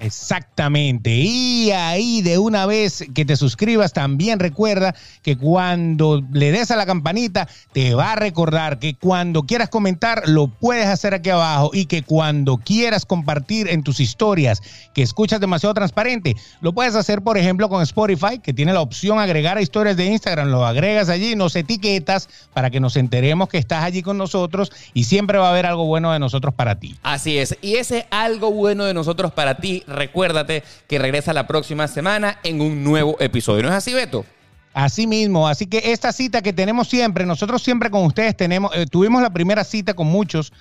[0.00, 1.10] Exactamente.
[1.10, 6.76] Y ahí de una vez que te suscribas, también recuerda que cuando le des a
[6.76, 11.70] la campanita, te va a recordar que cuando quieras comentar, lo puedes hacer aquí abajo
[11.74, 14.62] y que cuando quieras compartir en tus historias
[14.94, 19.18] que escuchas demasiado transparente, lo puedes hacer, por ejemplo, con Spotify, que tiene la opción
[19.18, 23.58] agregar a historias de Instagram, lo agregas allí, nos etiquetas para que nos enteremos que
[23.58, 26.96] estás allí con nosotros y siempre va a haber algo bueno de nosotros para ti.
[27.02, 27.56] Así es.
[27.60, 32.60] Y ese algo bueno de nosotros para ti recuérdate que regresa la próxima semana en
[32.60, 33.62] un nuevo episodio.
[33.62, 34.24] ¿No es así, Beto?
[34.72, 38.86] Así mismo, así que esta cita que tenemos siempre, nosotros siempre con ustedes tenemos, eh,
[38.86, 40.52] tuvimos la primera cita con muchos,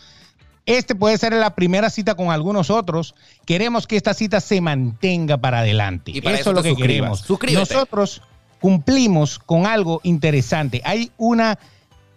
[0.66, 3.16] este puede ser la primera cita con algunos otros.
[3.46, 6.12] Queremos que esta cita se mantenga para adelante.
[6.12, 7.26] Y eso, es lo que queremos.
[7.54, 8.22] Nosotros
[8.60, 10.82] cumplimos con algo interesante.
[10.86, 11.58] Hay una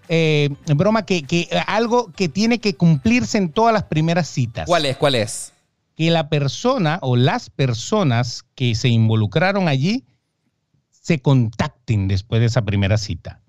[0.08, 4.66] eh, broma que, que algo que tiene que cumplirse en todas las primeras citas.
[4.66, 4.98] ¿Cuál es?
[4.98, 5.52] ¿Cuál es?
[5.96, 10.04] Que la persona o las personas que se involucraron allí
[10.90, 13.40] se contacten después de esa primera cita.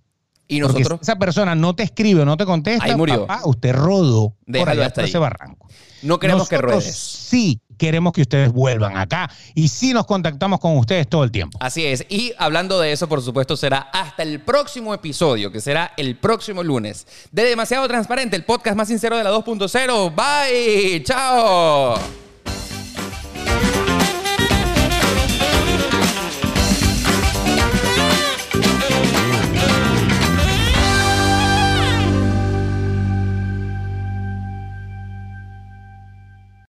[0.48, 1.00] Y nosotros.
[1.02, 3.26] esa persona no te escribe o no te contesta, ahí murió.
[3.46, 5.68] usted rodó por allá hasta ese barranco.
[6.02, 6.96] No queremos que ruedes.
[6.96, 11.58] Sí, queremos que ustedes vuelvan acá y sí nos contactamos con ustedes todo el tiempo.
[11.62, 12.06] Así es.
[12.10, 16.62] Y hablando de eso, por supuesto, será hasta el próximo episodio, que será el próximo
[16.62, 17.08] lunes.
[17.32, 20.14] De Demasiado Transparente, el podcast más sincero de la 2.0.
[20.14, 21.04] Bye.
[21.04, 22.23] Chao.